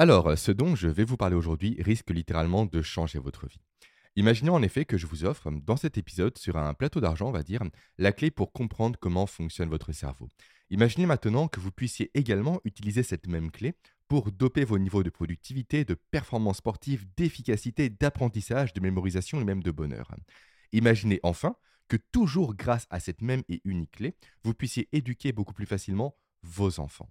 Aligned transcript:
Alors, 0.00 0.38
ce 0.38 0.50
dont 0.50 0.74
je 0.76 0.88
vais 0.88 1.04
vous 1.04 1.18
parler 1.18 1.36
aujourd'hui 1.36 1.76
risque 1.78 2.08
littéralement 2.08 2.64
de 2.64 2.80
changer 2.80 3.18
votre 3.18 3.46
vie. 3.46 3.60
Imaginez 4.16 4.48
en 4.48 4.62
effet 4.62 4.86
que 4.86 4.96
je 4.96 5.06
vous 5.06 5.26
offre, 5.26 5.50
dans 5.50 5.76
cet 5.76 5.98
épisode, 5.98 6.38
sur 6.38 6.56
un 6.56 6.72
plateau 6.72 7.02
d'argent, 7.02 7.28
on 7.28 7.32
va 7.32 7.42
dire, 7.42 7.62
la 7.98 8.12
clé 8.12 8.30
pour 8.30 8.50
comprendre 8.50 8.98
comment 8.98 9.26
fonctionne 9.26 9.68
votre 9.68 9.92
cerveau. 9.92 10.30
Imaginez 10.70 11.04
maintenant 11.04 11.48
que 11.48 11.60
vous 11.60 11.70
puissiez 11.70 12.10
également 12.14 12.62
utiliser 12.64 13.02
cette 13.02 13.26
même 13.26 13.50
clé 13.50 13.74
pour 14.08 14.32
doper 14.32 14.64
vos 14.64 14.78
niveaux 14.78 15.02
de 15.02 15.10
productivité, 15.10 15.84
de 15.84 15.98
performance 16.10 16.56
sportive, 16.56 17.04
d'efficacité, 17.18 17.90
d'apprentissage, 17.90 18.72
de 18.72 18.80
mémorisation 18.80 19.38
et 19.38 19.44
même 19.44 19.62
de 19.62 19.70
bonheur. 19.70 20.14
Imaginez 20.72 21.20
enfin 21.22 21.56
que 21.88 21.98
toujours 22.10 22.54
grâce 22.54 22.86
à 22.88 23.00
cette 23.00 23.20
même 23.20 23.42
et 23.50 23.60
unique 23.66 23.90
clé, 23.90 24.14
vous 24.44 24.54
puissiez 24.54 24.88
éduquer 24.92 25.32
beaucoup 25.32 25.52
plus 25.52 25.66
facilement 25.66 26.16
vos 26.42 26.80
enfants. 26.80 27.10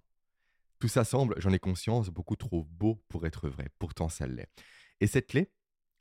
Tout 0.80 0.88
ça 0.88 1.04
semble, 1.04 1.34
j'en 1.38 1.52
ai 1.52 1.58
conscience, 1.58 2.08
beaucoup 2.08 2.36
trop 2.36 2.64
beau 2.64 3.04
pour 3.08 3.26
être 3.26 3.48
vrai. 3.48 3.68
Pourtant, 3.78 4.08
ça 4.08 4.26
l'est. 4.26 4.48
Et 5.00 5.06
cette 5.06 5.28
clé, 5.28 5.52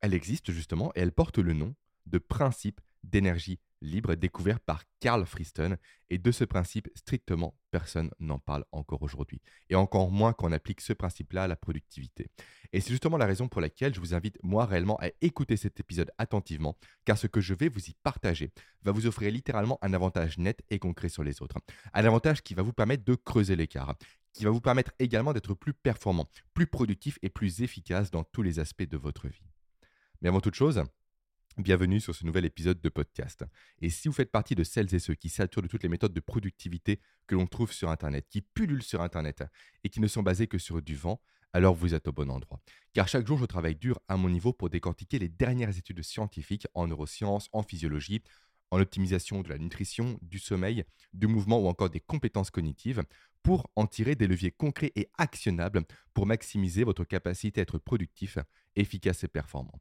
elle 0.02 0.14
existe 0.14 0.52
justement 0.52 0.92
et 0.96 1.02
elle 1.02 1.12
porte 1.12 1.38
le 1.38 1.54
nom 1.54 1.76
de 2.06 2.18
principe 2.18 2.80
d'énergie 3.04 3.60
libre 3.82 4.16
découvert 4.16 4.60
par 4.60 4.84
Carl 5.00 5.26
Friston. 5.26 5.78
Et 6.10 6.18
de 6.18 6.32
ce 6.32 6.44
principe, 6.44 6.90
strictement, 6.96 7.56
personne 7.72 8.10
n'en 8.20 8.40
parle 8.40 8.66
encore 8.72 9.02
aujourd'hui. 9.04 9.42
Et 9.70 9.76
encore 9.76 10.12
moins 10.12 10.34
qu'on 10.34 10.52
applique 10.52 10.82
ce 10.82 10.94
principe-là 10.94 11.44
à 11.44 11.48
la 11.48 11.56
productivité. 11.56 12.28
Et 12.74 12.82
c'est 12.82 12.92
justement 12.92 13.18
la 13.18 13.26
raison 13.26 13.48
pour 13.48 13.62
laquelle 13.62 13.94
je 13.94 14.00
vous 14.00 14.14
invite, 14.14 14.38
moi, 14.44 14.66
réellement, 14.66 14.98
à 15.00 15.10
écouter 15.22 15.56
cet 15.56 15.80
épisode 15.80 16.12
attentivement, 16.18 16.78
car 17.06 17.18
ce 17.18 17.28
que 17.28 17.42
je 17.42 17.54
vais 17.54 17.70
vous 17.70 17.90
y 17.90 17.94
partager 18.04 18.52
va 18.84 18.92
vous 18.92 19.08
offrir 19.08 19.32
littéralement 19.32 19.78
un 19.82 19.94
avantage 19.94 20.38
net 20.38 20.62
et 20.70 20.80
concret 20.80 21.10
sur 21.10 21.24
les 21.24 21.42
autres. 21.42 21.58
Un 21.94 22.06
avantage 22.06 22.42
qui 22.42 22.54
va 22.54 22.64
vous 22.64 22.74
permettre 22.74 23.04
de 23.04 23.16
creuser 23.16 23.56
l'écart, 23.56 23.96
qui 24.34 24.46
va 24.46 24.52
vous 24.52 24.62
permettre 24.62 24.92
également 25.00 25.34
d'être 25.34 25.54
plus 25.54 25.74
performant, 25.74 26.28
plus 26.54 26.68
productif 26.68 27.20
et 27.22 27.30
plus 27.30 27.62
efficace 27.62 28.12
dans 28.12 28.24
tous 28.24 28.42
les 28.42 28.60
aspects 28.60 28.88
de 28.88 28.98
votre 28.98 29.28
vie. 29.28 29.44
Mais 30.22 30.30
avant 30.30 30.42
toute 30.42 30.56
chose, 30.56 30.84
bienvenue 31.58 32.00
sur 32.00 32.16
ce 32.16 32.26
nouvel 32.26 32.46
épisode 32.46 32.80
de 32.82 32.90
podcast. 32.90 33.44
Et 33.82 33.90
si 33.90 34.08
vous 34.08 34.14
faites 34.14 34.32
partie 34.32 34.56
de 34.56 34.64
celles 34.64 34.94
et 34.94 35.00
ceux 35.00 35.16
qui 35.16 35.30
saturent 35.30 35.64
de 35.64 35.68
toutes 35.68 35.84
les 35.84 35.90
méthodes 35.90 36.14
de 36.14 36.20
productivité 36.20 37.00
que 37.28 37.36
l'on 37.36 37.48
trouve 37.48 37.72
sur 37.72 37.90
Internet, 37.90 38.28
qui 38.30 38.42
pullulent 38.42 38.84
sur 38.84 39.02
Internet 39.02 39.44
et 39.84 39.90
qui 39.90 40.00
ne 40.00 40.08
sont 40.08 40.24
basées 40.24 40.48
que 40.48 40.58
sur 40.58 40.82
du 40.82 40.96
vent, 40.96 41.22
alors 41.54 41.74
vous 41.74 41.94
êtes 41.94 42.08
au 42.08 42.12
bon 42.12 42.30
endroit. 42.30 42.62
Car 42.94 43.08
chaque 43.08 43.26
jour, 43.26 43.38
je 43.38 43.46
travaille 43.46 43.76
dur 43.76 44.00
à 44.08 44.18
mon 44.18 44.30
niveau 44.30 44.54
pour 44.54 44.70
décortiquer 44.70 45.20
les 45.20 45.30
dernières 45.30 45.78
études 45.78 46.04
scientifiques 46.04 46.68
en 46.76 46.88
neurosciences, 46.88 47.50
en 47.54 47.64
physiologie, 47.64 48.22
en 48.72 48.80
optimisation 48.80 49.42
de 49.42 49.50
la 49.50 49.58
nutrition, 49.58 50.20
du 50.22 50.40
sommeil, 50.40 50.84
du 51.14 51.28
mouvement 51.28 51.60
ou 51.60 51.68
encore 51.68 51.90
des 51.90 52.00
compétences 52.00 52.52
cognitives 52.52 53.04
pour 53.44 53.70
en 53.76 53.88
tirer 53.88 54.16
des 54.16 54.28
leviers 54.28 54.52
concrets 54.52 54.92
et 54.96 55.10
actionnables 55.18 55.84
pour 56.14 56.26
maximiser 56.26 56.84
votre 56.84 57.04
capacité 57.04 57.62
à 57.62 57.64
être 57.64 57.78
productif, 57.78 58.38
efficace 58.76 59.24
et 59.24 59.28
performant. 59.28 59.80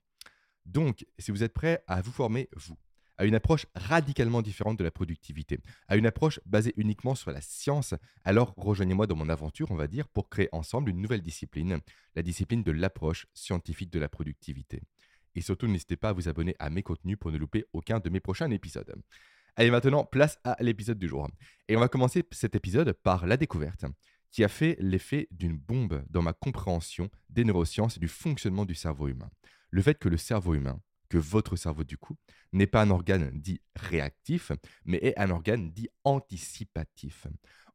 Donc, 0.64 1.05
si 1.19 1.31
vous 1.31 1.42
êtes 1.42 1.55
prêt 1.55 1.83
à 1.86 2.00
vous 2.03 2.12
former, 2.12 2.48
vous, 2.55 2.77
à 3.19 3.25
une 3.25 3.34
approche 3.34 3.66
radicalement 3.75 4.42
différente 4.42 4.78
de 4.78 4.84
la 4.84 4.91
productivité, 4.91 5.59
à 5.89 5.97
une 5.97 6.06
approche 6.06 6.41
basée 6.47 6.72
uniquement 6.77 7.14
sur 7.14 7.33
la 7.33 7.41
science, 7.41 7.94
alors 8.25 8.55
rejoignez-moi 8.56 9.06
dans 9.06 9.16
mon 9.16 9.28
aventure, 9.28 9.70
on 9.70 9.77
va 9.77 9.89
dire, 9.89 10.09
pour 10.09 10.28
créer 10.28 10.48
ensemble 10.53 10.91
une 10.91 11.00
nouvelle 11.00 11.22
discipline, 11.22 11.81
la 12.14 12.22
discipline 12.22 12.62
de 12.62 12.70
l'approche 12.70 13.27
scientifique 13.34 13.91
de 13.91 13.98
la 13.98 14.09
productivité. 14.09 14.83
Et 15.39 15.41
surtout, 15.41 15.69
n'hésitez 15.69 15.97
pas 15.97 16.08
à 16.08 16.12
vous 16.12 16.28
abonner 16.28 16.56
à 16.58 16.69
mes 16.69 16.83
contenus 16.83 17.17
pour 17.17 17.31
ne 17.31 17.39
louper 17.39 17.64
aucun 17.72 18.00
de 18.00 18.11
mes 18.11 18.19
prochains 18.19 18.50
épisodes. 18.50 18.92
Allez, 19.55 19.70
maintenant, 19.70 20.05
place 20.05 20.41
à 20.42 20.56
l'épisode 20.58 20.98
du 20.98 21.06
jour. 21.06 21.28
Et 21.69 21.77
on 21.77 21.81
va 21.81 21.86
commencer 21.86 22.25
cet 22.33 22.56
épisode 22.56 22.92
par 22.92 23.25
la 23.25 23.36
découverte 23.36 23.84
qui 24.33 24.42
a 24.42 24.48
fait 24.48 24.77
l'effet 24.81 25.28
d'une 25.31 25.56
bombe 25.56 26.05
dans 26.11 26.22
ma 26.22 26.33
compréhension 26.33 27.09
des 27.31 27.44
neurosciences 27.44 27.98
et 27.98 28.00
du 28.00 28.09
fonctionnement 28.09 28.64
du 28.64 28.75
cerveau 28.75 29.06
humain 29.06 29.31
le 29.70 29.81
fait 29.81 29.94
que 29.94 30.09
le 30.09 30.16
cerveau 30.16 30.55
humain, 30.55 30.81
que 31.09 31.19
votre 31.19 31.55
cerveau 31.56 31.84
du 31.84 31.97
coup, 31.97 32.16
n'est 32.53 32.66
pas 32.66 32.83
un 32.83 32.91
organe 32.91 33.31
dit 33.33 33.61
réactif, 33.77 34.53
mais 34.84 34.99
est 34.99 35.19
un 35.19 35.31
organe 35.31 35.70
dit 35.70 35.88
anticipatif. 36.05 37.26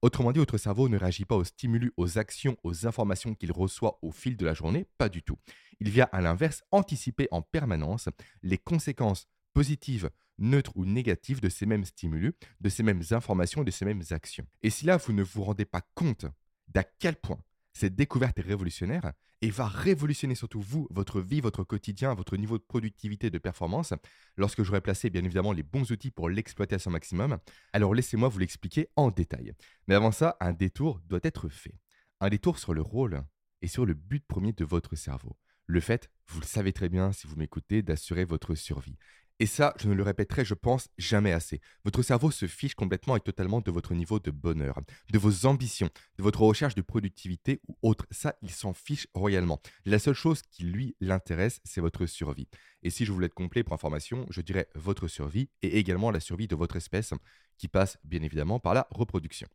Autrement 0.03 0.33
dit, 0.33 0.39
votre 0.39 0.57
cerveau 0.57 0.89
ne 0.89 0.97
réagit 0.97 1.23
pas 1.23 1.37
aux 1.37 1.45
stimulus, 1.45 1.93
aux 1.95 2.17
actions, 2.17 2.57
aux 2.63 2.85
informations 2.85 3.35
qu'il 3.35 3.53
reçoit 3.53 3.99
au 4.01 4.11
fil 4.11 4.35
de 4.35 4.45
la 4.45 4.53
journée, 4.53 4.85
pas 4.97 5.07
du 5.07 5.23
tout. 5.23 5.37
Il 5.79 5.89
vient 5.89 6.09
à 6.11 6.19
l'inverse 6.19 6.61
anticiper 6.71 7.29
en 7.31 7.41
permanence 7.41 8.09
les 8.41 8.57
conséquences 8.57 9.29
positives, 9.53 10.09
neutres 10.39 10.73
ou 10.75 10.83
négatives 10.83 11.39
de 11.39 11.47
ces 11.47 11.65
mêmes 11.65 11.85
stimulus, 11.85 12.33
de 12.59 12.67
ces 12.67 12.83
mêmes 12.83 13.01
informations, 13.11 13.63
de 13.63 13.71
ces 13.71 13.85
mêmes 13.85 14.03
actions. 14.09 14.45
Et 14.61 14.69
si 14.69 14.85
là, 14.85 14.97
vous 14.97 15.13
ne 15.13 15.23
vous 15.23 15.41
rendez 15.41 15.63
pas 15.63 15.87
compte 15.95 16.25
d'à 16.67 16.83
quel 16.83 17.15
point 17.15 17.39
cette 17.71 17.95
découverte 17.95 18.37
est 18.39 18.41
révolutionnaire 18.41 19.13
et 19.43 19.49
va 19.49 19.67
révolutionner 19.67 20.35
surtout 20.35 20.61
vous, 20.61 20.87
votre 20.89 21.19
vie, 21.19 21.41
votre 21.41 21.65
quotidien, 21.65 22.13
votre 22.13 22.37
niveau 22.37 22.57
de 22.57 22.63
productivité 22.63 23.27
et 23.27 23.29
de 23.29 23.37
performance 23.37 23.93
lorsque 24.37 24.63
j'aurai 24.63 24.79
placé 24.79 25.09
bien 25.09 25.21
évidemment 25.21 25.51
les 25.51 25.63
bons 25.63 25.91
outils 25.91 26.11
pour 26.11 26.29
l'exploiter 26.29 26.75
à 26.75 26.79
son 26.79 26.91
maximum. 26.91 27.37
Alors 27.73 27.93
laissez-moi 27.93 28.29
vous 28.29 28.39
l'expliquer 28.39 28.87
en 28.95 29.11
détail. 29.11 29.51
Mais 29.89 29.95
avant 29.95 30.13
ça, 30.13 30.37
un 30.39 30.53
détour 30.53 31.01
doit 31.09 31.19
être 31.23 31.49
fait. 31.49 31.75
Un 32.21 32.29
détour 32.29 32.57
sur 32.57 32.73
le 32.73 32.81
rôle 32.81 33.21
et 33.61 33.67
sur 33.67 33.85
le 33.85 33.93
but 33.93 34.25
premier 34.25 34.53
de 34.53 34.63
votre 34.63 34.95
cerveau. 34.95 35.35
Le 35.65 35.81
fait, 35.81 36.09
vous 36.27 36.39
le 36.39 36.45
savez 36.45 36.71
très 36.71 36.87
bien 36.87 37.11
si 37.11 37.27
vous 37.27 37.35
m'écoutez, 37.35 37.81
d'assurer 37.81 38.23
votre 38.23 38.55
survie. 38.55 38.97
Et 39.39 39.45
ça, 39.45 39.73
je 39.79 39.89
ne 39.89 39.93
le 39.93 40.03
répéterai, 40.03 40.45
je 40.45 40.53
pense, 40.53 40.89
jamais 40.97 41.31
assez. 41.31 41.59
Votre 41.83 42.01
cerveau 42.01 42.31
se 42.31 42.47
fiche 42.47 42.75
complètement 42.75 43.17
et 43.17 43.19
totalement 43.19 43.61
de 43.61 43.71
votre 43.71 43.93
niveau 43.93 44.19
de 44.19 44.31
bonheur, 44.31 44.79
de 45.11 45.19
vos 45.19 45.45
ambitions, 45.45 45.89
de 46.17 46.23
votre 46.23 46.41
recherche 46.41 46.75
de 46.75 46.81
productivité 46.81 47.59
ou 47.67 47.77
autre. 47.81 48.05
Ça, 48.11 48.35
il 48.41 48.51
s'en 48.51 48.73
fiche 48.73 49.07
royalement. 49.13 49.59
La 49.85 49.99
seule 49.99 50.13
chose 50.13 50.41
qui 50.43 50.63
lui 50.63 50.95
l'intéresse, 51.01 51.59
c'est 51.63 51.81
votre 51.81 52.05
survie. 52.05 52.47
Et 52.83 52.89
si 52.89 53.05
je 53.05 53.11
voulais 53.11 53.25
être 53.25 53.33
complet 53.33 53.63
pour 53.63 53.73
information, 53.73 54.27
je 54.29 54.41
dirais 54.41 54.67
votre 54.75 55.07
survie 55.07 55.49
et 55.61 55.77
également 55.77 56.11
la 56.11 56.19
survie 56.19 56.47
de 56.47 56.55
votre 56.55 56.75
espèce, 56.75 57.13
qui 57.57 57.67
passe 57.67 57.97
bien 58.03 58.21
évidemment 58.21 58.59
par 58.59 58.73
la 58.73 58.87
reproduction. 58.91 59.47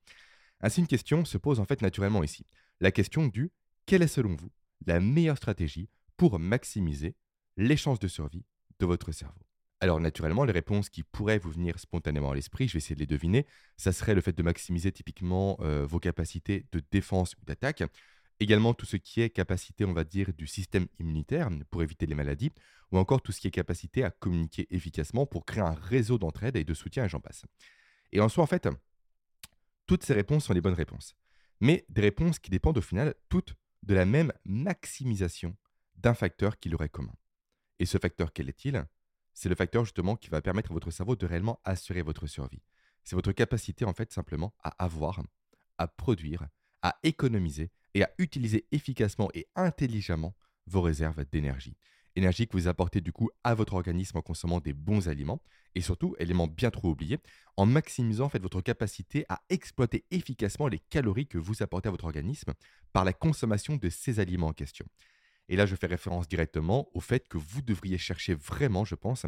Ainsi, 0.61 0.81
une 0.81 0.87
question 0.87 1.25
se 1.25 1.39
pose 1.39 1.61
en 1.61 1.65
fait 1.65 1.83
naturellement 1.83 2.25
ici. 2.25 2.47
La 2.81 2.91
question 2.91 3.27
du 3.27 3.53
quelle 3.87 4.03
est 4.03 4.09
selon 4.09 4.35
vous 4.35 4.51
la 4.87 5.01
meilleure 5.01 5.37
stratégie 5.37 5.89
pour 6.17 6.39
maximiser 6.39 7.17
les 7.57 7.77
chances 7.77 7.99
de 7.99 8.09
survie 8.09 8.45
de 8.79 8.87
votre 8.87 9.13
cerveau? 9.13 9.48
Alors 9.81 10.01
naturellement, 10.01 10.45
les 10.45 10.53
réponses 10.53 10.89
qui 10.89 11.03
pourraient 11.03 11.39
vous 11.39 11.51
venir 11.51 11.79
spontanément 11.79 12.33
à 12.33 12.35
l'esprit, 12.35 12.67
je 12.67 12.75
vais 12.75 12.79
essayer 12.79 12.97
de 12.97 13.01
les 13.01 13.07
deviner, 13.07 13.47
ça 13.77 13.93
serait 13.93 14.15
le 14.15 14.21
fait 14.21 14.37
de 14.37 14.43
maximiser 14.43 14.91
typiquement 14.91 15.57
euh, 15.61 15.87
vos 15.87 16.01
capacités 16.01 16.67
de 16.73 16.83
défense 16.91 17.35
ou 17.41 17.45
d'attaque, 17.45 17.85
également 18.41 18.75
tout 18.75 18.87
ce 18.87 18.97
qui 18.97 19.21
est 19.21 19.31
capacité, 19.31 19.85
on 19.85 19.93
va 19.93 20.05
dire, 20.05 20.33
du 20.33 20.47
système 20.47 20.87
immunitaire 20.99 21.49
pour 21.71 21.83
éviter 21.83 22.07
les 22.07 22.15
maladies, 22.15 22.51
ou 22.91 22.99
encore 22.99 23.23
tout 23.23 23.33
ce 23.33 23.41
qui 23.41 23.49
est 23.49 23.53
capacité 23.53 24.03
à 24.03 24.11
communiquer 24.11 24.67
efficacement 24.71 25.27
pour 25.27 25.45
créer 25.45 25.63
un 25.63 25.75
réseau 25.75 26.19
d'entraide 26.19 26.57
et 26.57 26.65
de 26.65 26.75
soutien, 26.75 27.05
et 27.05 27.09
j'en 27.09 27.21
passe. 27.21 27.45
Et 28.13 28.21
en 28.21 28.29
soi, 28.29 28.43
en 28.45 28.47
fait, 28.47 28.69
toutes 29.87 30.05
ces 30.05 30.15
réponses 30.15 30.47
sont 30.47 30.55
les 30.55 30.61
bonnes 30.61 30.75
réponses, 30.75 31.15
mais 31.61 31.85
des 31.89 32.01
réponses 32.01 32.39
qui 32.39 32.51
dépendent 32.51 32.79
au 32.79 32.83
final 32.83 33.15
toutes 33.29 33.55
de 33.83 33.95
la 33.95 34.05
même 34.05 34.33
maximisation 34.45 35.57
d'un 35.97 36.15
facteur 36.15 36.59
qui 36.59 36.69
leur 36.69 36.83
est 36.83 36.89
commun. 36.89 37.15
Et 37.79 37.87
ce 37.87 37.99
facteur, 37.99 38.33
quel 38.33 38.49
est-il? 38.49 38.85
C'est 39.39 39.49
le 39.49 39.55
facteur 39.55 39.85
justement 39.85 40.17
qui 40.17 40.31
va 40.31 40.43
permettre 40.43 40.73
à 40.73 40.75
votre 40.75 40.91
cerveau 40.91 41.15
de 41.15 41.25
réellement 41.25 41.61
assurer 41.63 42.03
votre 42.03 42.27
survie. 42.27 42.61
C'est 43.05 43.15
votre 43.15 43.31
capacité 43.31 43.85
en 43.85 43.93
fait 43.93 44.13
simplement 44.13 44.53
à 44.65 44.71
avoir, 44.85 45.23
à 45.79 45.87
produire, 45.87 46.49
à 46.83 46.99
économiser 47.05 47.71
et 47.95 48.03
à 48.03 48.11
utiliser 48.19 48.67
efficacement 48.73 49.31
et 49.35 49.47
intelligemment 49.55 50.35
vos 50.67 50.83
réserves 50.83 51.25
d'énergie. 51.31 51.77
Énergie 52.17 52.49
que 52.49 52.57
vous 52.57 52.67
apportez 52.67 53.01
du 53.01 53.13
coup 53.13 53.31
à 53.45 53.55
votre 53.55 53.75
organisme 53.75 54.19
en 54.19 54.23
consommant 54.23 54.59
des 54.59 54.73
bons 54.73 55.09
aliments 55.09 55.41
et 55.77 55.83
surtout, 55.83 56.17
élément 56.19 56.49
bien 56.49 56.73
trop 56.73 56.89
oublié, 56.89 57.19
en 57.57 57.65
maximisant 57.65 58.25
en 58.25 58.29
fait 58.29 58.43
votre 58.43 58.61
capacité 58.61 59.25
à 59.29 59.41
exploiter 59.51 60.05
efficacement 60.11 60.67
les 60.67 60.81
calories 60.81 61.29
que 61.29 61.39
vous 61.39 61.63
apportez 61.63 61.87
à 61.87 61.93
votre 61.93 62.07
organisme 62.07 62.55
par 62.93 63.05
la 63.05 63.13
consommation 63.13 63.77
de 63.77 63.89
ces 63.89 64.19
aliments 64.19 64.49
en 64.49 64.53
question. 64.53 64.87
Et 65.49 65.57
là, 65.57 65.67
je 65.67 65.77
fais 65.77 65.87
référence 65.87 66.29
directement 66.29 66.89
au 66.95 67.01
fait 67.01 67.29
que 67.29 67.39
vous 67.39 67.63
devriez 67.63 67.99
chercher 67.99 68.35
vraiment, 68.35 68.85
je 68.85 68.95
pense, 68.95 69.27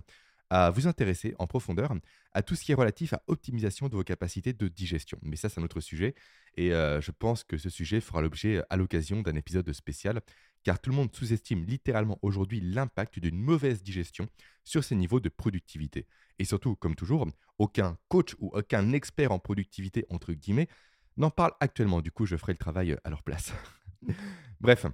à 0.50 0.70
vous 0.70 0.88
intéresser 0.88 1.34
en 1.38 1.46
profondeur 1.46 1.94
à 2.32 2.42
tout 2.42 2.56
ce 2.56 2.64
qui 2.64 2.72
est 2.72 2.74
relatif 2.74 3.12
à 3.12 3.22
optimisation 3.28 3.88
de 3.88 3.94
vos 3.94 4.02
capacités 4.02 4.52
de 4.52 4.68
digestion. 4.68 5.18
Mais 5.22 5.36
ça, 5.36 5.48
c'est 5.48 5.60
un 5.60 5.64
autre 5.64 5.80
sujet. 5.80 6.14
Et 6.56 6.72
euh, 6.72 7.00
je 7.00 7.12
pense 7.12 7.44
que 7.44 7.56
ce 7.56 7.70
sujet 7.70 8.00
fera 8.00 8.20
l'objet 8.20 8.62
à 8.68 8.76
l'occasion 8.76 9.22
d'un 9.22 9.36
épisode 9.36 9.72
spécial, 9.72 10.20
car 10.64 10.80
tout 10.80 10.90
le 10.90 10.96
monde 10.96 11.14
sous-estime 11.14 11.64
littéralement 11.64 12.18
aujourd'hui 12.22 12.60
l'impact 12.60 13.20
d'une 13.20 13.38
mauvaise 13.38 13.82
digestion 13.82 14.28
sur 14.64 14.82
ses 14.82 14.96
niveaux 14.96 15.20
de 15.20 15.28
productivité. 15.28 16.06
Et 16.40 16.44
surtout, 16.44 16.74
comme 16.74 16.96
toujours, 16.96 17.28
aucun 17.58 17.96
coach 18.08 18.34
ou 18.40 18.50
aucun 18.52 18.92
expert 18.92 19.30
en 19.30 19.38
productivité, 19.38 20.04
entre 20.10 20.32
guillemets, 20.32 20.68
n'en 21.16 21.30
parle 21.30 21.52
actuellement. 21.60 22.00
Du 22.00 22.10
coup, 22.10 22.26
je 22.26 22.36
ferai 22.36 22.52
le 22.52 22.58
travail 22.58 22.96
à 23.04 23.10
leur 23.10 23.22
place. 23.22 23.52
Bref, 24.60 24.86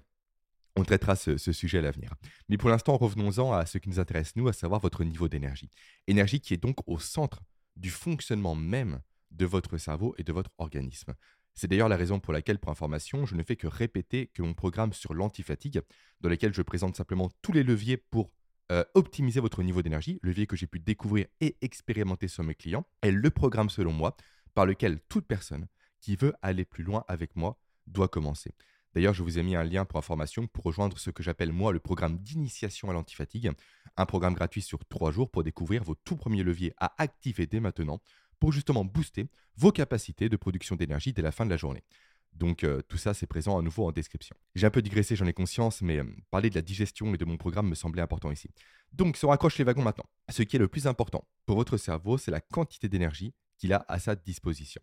on 0.76 0.84
traitera 0.84 1.16
ce, 1.16 1.36
sujet 1.38 1.78
à 1.78 1.82
l'avenir. 1.82 2.14
Mais 2.48 2.58
pour 2.58 2.68
l'instant, 2.68 2.96
revenons-en 2.96 3.52
à 3.52 3.66
ce 3.66 3.78
qui 3.78 3.88
nous 3.88 3.98
intéresse, 3.98 4.36
nous, 4.36 4.48
à 4.48 4.52
savoir 4.52 4.80
votre 4.80 5.04
niveau 5.04 5.28
d'énergie. 5.28 5.70
Énergie 6.06 6.40
qui 6.40 6.54
est 6.54 6.58
donc 6.58 6.76
au 6.86 6.98
centre 6.98 7.40
du 7.76 7.90
fonctionnement 7.90 8.54
même 8.54 9.00
de 9.30 9.46
votre 9.46 9.78
cerveau 9.78 10.14
et 10.18 10.22
de 10.22 10.32
votre 10.32 10.50
organisme. 10.58 11.14
C'est 11.54 11.68
d'ailleurs 11.68 11.88
la 11.88 11.96
raison 11.96 12.20
pour 12.20 12.32
laquelle, 12.32 12.58
pour 12.58 12.70
information, 12.70 13.24
je 13.24 13.34
ne 13.34 13.42
fais 13.42 13.56
que 13.56 13.66
répéter 13.66 14.26
que 14.26 14.42
mon 14.42 14.52
programme 14.52 14.92
sur 14.92 15.14
l'antifatigue, 15.14 15.80
dans 16.20 16.28
lequel 16.28 16.52
je 16.52 16.62
présente 16.62 16.96
simplement 16.96 17.30
tous 17.40 17.52
les 17.52 17.62
leviers 17.62 17.96
pour 17.96 18.30
euh, 18.70 18.84
optimiser 18.94 19.40
votre 19.40 19.62
niveau 19.62 19.80
d'énergie, 19.80 20.18
levier 20.22 20.46
que 20.46 20.56
j'ai 20.56 20.66
pu 20.66 20.78
découvrir 20.78 21.26
et 21.40 21.56
expérimenter 21.62 22.28
sur 22.28 22.44
mes 22.44 22.54
clients, 22.54 22.86
est 23.00 23.10
le 23.10 23.30
programme 23.30 23.70
selon 23.70 23.92
moi 23.92 24.16
par 24.54 24.66
lequel 24.66 25.00
toute 25.08 25.26
personne 25.26 25.66
qui 26.00 26.16
veut 26.16 26.34
aller 26.42 26.64
plus 26.64 26.84
loin 26.84 27.04
avec 27.08 27.36
moi 27.36 27.58
doit 27.86 28.08
commencer. 28.08 28.52
D'ailleurs, 28.96 29.12
je 29.12 29.22
vous 29.22 29.38
ai 29.38 29.42
mis 29.42 29.54
un 29.54 29.62
lien 29.62 29.84
pour 29.84 29.98
information 29.98 30.46
pour 30.46 30.64
rejoindre 30.64 30.96
ce 30.98 31.10
que 31.10 31.22
j'appelle 31.22 31.52
moi 31.52 31.70
le 31.70 31.80
programme 31.80 32.16
d'initiation 32.16 32.88
à 32.88 32.94
l'antifatigue, 32.94 33.52
un 33.98 34.06
programme 34.06 34.32
gratuit 34.32 34.62
sur 34.62 34.86
trois 34.86 35.12
jours 35.12 35.30
pour 35.30 35.44
découvrir 35.44 35.84
vos 35.84 35.94
tout 35.94 36.16
premiers 36.16 36.42
leviers 36.42 36.72
à 36.78 36.94
activer 36.96 37.46
dès 37.46 37.60
maintenant 37.60 38.00
pour 38.40 38.52
justement 38.52 38.86
booster 38.86 39.26
vos 39.58 39.70
capacités 39.70 40.30
de 40.30 40.36
production 40.38 40.76
d'énergie 40.76 41.12
dès 41.12 41.20
la 41.20 41.30
fin 41.30 41.44
de 41.44 41.50
la 41.50 41.58
journée. 41.58 41.84
Donc 42.32 42.64
euh, 42.64 42.80
tout 42.88 42.96
ça, 42.96 43.12
c'est 43.12 43.26
présent 43.26 43.58
à 43.58 43.60
nouveau 43.60 43.86
en 43.86 43.92
description. 43.92 44.34
J'ai 44.54 44.66
un 44.66 44.70
peu 44.70 44.80
digressé, 44.80 45.14
j'en 45.14 45.26
ai 45.26 45.34
conscience, 45.34 45.82
mais 45.82 45.98
euh, 45.98 46.04
parler 46.30 46.48
de 46.48 46.54
la 46.54 46.62
digestion 46.62 47.12
et 47.12 47.18
de 47.18 47.24
mon 47.26 47.36
programme 47.36 47.68
me 47.68 47.74
semblait 47.74 48.00
important 48.00 48.30
ici. 48.30 48.48
Donc, 48.94 49.18
on 49.22 49.28
raccroche 49.28 49.58
les 49.58 49.64
wagons 49.64 49.82
maintenant, 49.82 50.06
ce 50.30 50.42
qui 50.42 50.56
est 50.56 50.58
le 50.58 50.68
plus 50.68 50.86
important 50.86 51.28
pour 51.44 51.56
votre 51.56 51.76
cerveau, 51.76 52.16
c'est 52.16 52.30
la 52.30 52.40
quantité 52.40 52.88
d'énergie 52.88 53.34
qu'il 53.58 53.74
a 53.74 53.84
à 53.88 53.98
sa 53.98 54.16
disposition. 54.16 54.80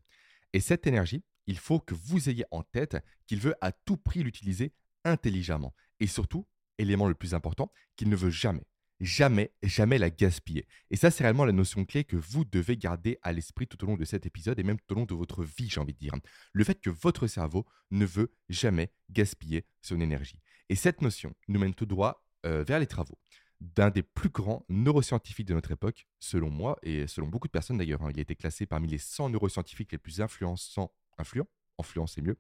Et 0.54 0.60
cette 0.60 0.86
énergie, 0.86 1.24
il 1.48 1.58
faut 1.58 1.80
que 1.80 1.94
vous 1.94 2.30
ayez 2.30 2.46
en 2.52 2.64
tête 2.64 2.98
qu'il 3.28 3.40
veut 3.40 3.56
à 3.62 3.72
tout 3.72 3.98
prix 3.98 4.24
l'utiliser 4.24 4.74
intelligemment. 5.04 5.74
Et 6.00 6.08
surtout, 6.08 6.48
élément 6.78 7.08
le 7.08 7.16
plus 7.16 7.34
important, 7.34 7.72
qu'il 7.96 8.10
ne 8.10 8.16
veut 8.16 8.30
jamais, 8.30 8.66
jamais, 9.00 9.54
jamais 9.62 9.98
la 9.98 10.10
gaspiller. 10.10 10.68
Et 10.90 10.96
ça, 10.96 11.12
c'est 11.12 11.24
réellement 11.24 11.46
la 11.46 11.52
notion 11.52 11.86
clé 11.86 12.04
que 12.04 12.16
vous 12.16 12.46
devez 12.46 12.78
garder 12.78 13.20
à 13.22 13.32
l'esprit 13.32 13.68
tout 13.68 13.82
au 13.84 13.88
long 13.88 13.98
de 13.98 14.06
cet 14.06 14.26
épisode 14.26 14.60
et 14.60 14.64
même 14.64 14.80
tout 14.80 14.94
au 14.94 14.96
long 14.96 15.06
de 15.06 15.14
votre 15.14 15.44
vie, 15.44 15.70
j'ai 15.70 15.80
envie 15.80 15.94
de 15.94 16.00
dire. 16.00 16.14
Le 16.52 16.64
fait 16.64 16.80
que 16.80 16.90
votre 16.90 17.28
cerveau 17.28 17.66
ne 17.92 18.06
veut 18.06 18.34
jamais 18.50 18.92
gaspiller 19.10 19.66
son 19.82 20.00
énergie. 20.00 20.40
Et 20.70 20.76
cette 20.76 21.02
notion 21.02 21.34
nous 21.48 21.60
mène 21.60 21.74
tout 21.74 21.86
droit 21.86 22.26
euh, 22.46 22.64
vers 22.64 22.80
les 22.80 22.88
travaux 22.88 23.18
d'un 23.64 23.90
des 23.90 24.04
plus 24.04 24.30
grands 24.30 24.66
neuroscientifiques 24.68 25.48
de 25.48 25.54
notre 25.54 25.72
époque, 25.72 26.06
selon 26.20 26.50
moi, 26.50 26.78
et 26.84 27.08
selon 27.08 27.28
beaucoup 27.28 27.48
de 27.48 27.52
personnes 27.52 27.78
d'ailleurs. 27.78 28.02
Hein. 28.02 28.10
Il 28.12 28.20
a 28.20 28.22
été 28.22 28.36
classé 28.36 28.66
parmi 28.66 28.88
les 28.88 28.98
100 28.98 29.30
neuroscientifiques 29.30 29.92
les 29.92 29.98
plus 29.98 30.22
influençants, 30.22 30.92
influents, 31.18 31.48
influents 31.80 32.08
c'est 32.08 32.22
mieux, 32.22 32.38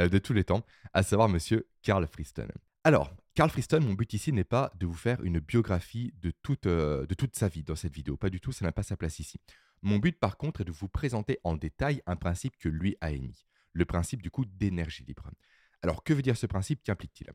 euh, 0.00 0.08
de 0.08 0.18
tous 0.18 0.32
les 0.32 0.44
temps, 0.44 0.64
à 0.92 1.02
savoir 1.02 1.28
monsieur 1.28 1.68
Carl 1.82 2.06
Friston. 2.06 2.48
Alors, 2.84 3.14
Carl 3.34 3.50
Friston, 3.50 3.80
mon 3.80 3.94
but 3.94 4.12
ici 4.12 4.32
n'est 4.32 4.44
pas 4.44 4.70
de 4.78 4.86
vous 4.86 4.94
faire 4.94 5.22
une 5.24 5.40
biographie 5.40 6.12
de 6.20 6.30
toute, 6.42 6.66
euh, 6.66 7.06
de 7.06 7.14
toute 7.14 7.34
sa 7.34 7.48
vie 7.48 7.62
dans 7.62 7.76
cette 7.76 7.94
vidéo, 7.94 8.16
pas 8.16 8.30
du 8.30 8.40
tout, 8.40 8.52
ça 8.52 8.64
n'a 8.64 8.72
pas 8.72 8.82
sa 8.82 8.96
place 8.96 9.18
ici. 9.18 9.40
Mon 9.82 9.98
but 9.98 10.18
par 10.18 10.36
contre 10.36 10.60
est 10.60 10.64
de 10.64 10.72
vous 10.72 10.88
présenter 10.88 11.38
en 11.44 11.56
détail 11.56 12.02
un 12.06 12.16
principe 12.16 12.56
que 12.58 12.68
lui 12.68 12.96
a 13.00 13.10
émis, 13.10 13.46
le 13.72 13.84
principe 13.84 14.22
du 14.22 14.30
coup 14.30 14.44
d'énergie 14.44 15.04
libre. 15.04 15.30
Alors 15.82 16.04
que 16.04 16.14
veut 16.14 16.22
dire 16.22 16.36
ce 16.36 16.46
principe? 16.46 16.82
Qu'implique-t-il? 16.82 17.30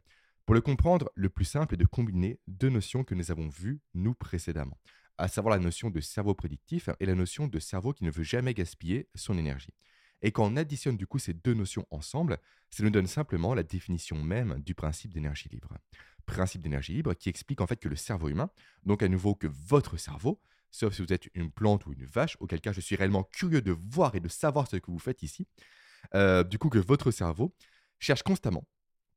Pour 0.46 0.56
le 0.56 0.62
comprendre, 0.62 1.12
le 1.14 1.30
plus 1.30 1.46
simple 1.46 1.76
est 1.76 1.78
de 1.78 1.86
combiner 1.86 2.40
deux 2.48 2.70
notions 2.70 3.04
que 3.04 3.14
nous 3.14 3.30
avons 3.30 3.50
vues 3.50 3.82
nous 3.94 4.16
précédemment, 4.16 4.80
à 5.20 5.28
savoir 5.28 5.56
la 5.56 5.62
notion 5.62 5.92
de 5.92 6.00
cerveau 6.00 6.34
prédictif 6.34 6.90
et 7.00 7.06
la 7.06 7.14
notion 7.14 7.48
de 7.48 7.60
cerveau 7.60 7.94
qui 7.94 8.04
ne 8.04 8.10
veut 8.10 8.24
jamais 8.24 8.56
gaspiller 8.56 9.10
son 9.14 9.38
énergie. 9.38 9.74
Et 10.22 10.32
quand 10.32 10.46
on 10.52 10.56
additionne 10.56 10.98
du 10.98 11.08
coup 11.08 11.20
ces 11.20 11.34
deux 11.34 11.54
notions 11.54 11.86
ensemble, 11.92 12.38
ça 12.70 12.84
nous 12.84 12.90
donne 12.90 13.08
simplement 13.08 13.54
la 13.54 13.64
définition 13.64 14.22
même 14.22 14.60
du 14.60 14.76
principe 14.76 15.14
d'énergie 15.14 15.50
libre. 15.50 15.78
Principe 16.26 16.62
d'énergie 16.62 16.94
libre 16.94 17.14
qui 17.14 17.30
explique 17.30 17.62
en 17.62 17.68
fait 17.68 17.78
que 17.78 17.90
le 17.90 17.96
cerveau 17.96 18.30
humain, 18.30 18.50
donc 18.86 19.02
à 19.02 19.08
nouveau 19.08 19.34
que 19.34 19.48
votre 19.48 19.98
cerveau, 19.98 20.42
sauf 20.72 20.94
si 20.94 21.02
vous 21.02 21.14
êtes 21.14 21.30
une 21.34 21.52
plante 21.52 21.86
ou 21.86 21.94
une 21.94 22.06
vache, 22.06 22.38
auquel 22.40 22.62
cas 22.62 22.72
je 22.72 22.82
suis 22.82 22.96
réellement 22.96 23.24
curieux 23.24 23.62
de 23.62 23.72
voir 23.72 24.16
et 24.16 24.20
de 24.20 24.28
savoir 24.28 24.68
ce 24.68 24.78
que 24.78 24.92
vous 24.92 25.00
faites 25.00 25.24
ici, 25.24 25.48
euh, 26.14 26.44
du 26.44 26.58
coup 26.58 26.70
que 26.70 26.80
votre 26.80 27.12
cerveau 27.12 27.56
cherche 27.98 28.24
constamment, 28.24 28.68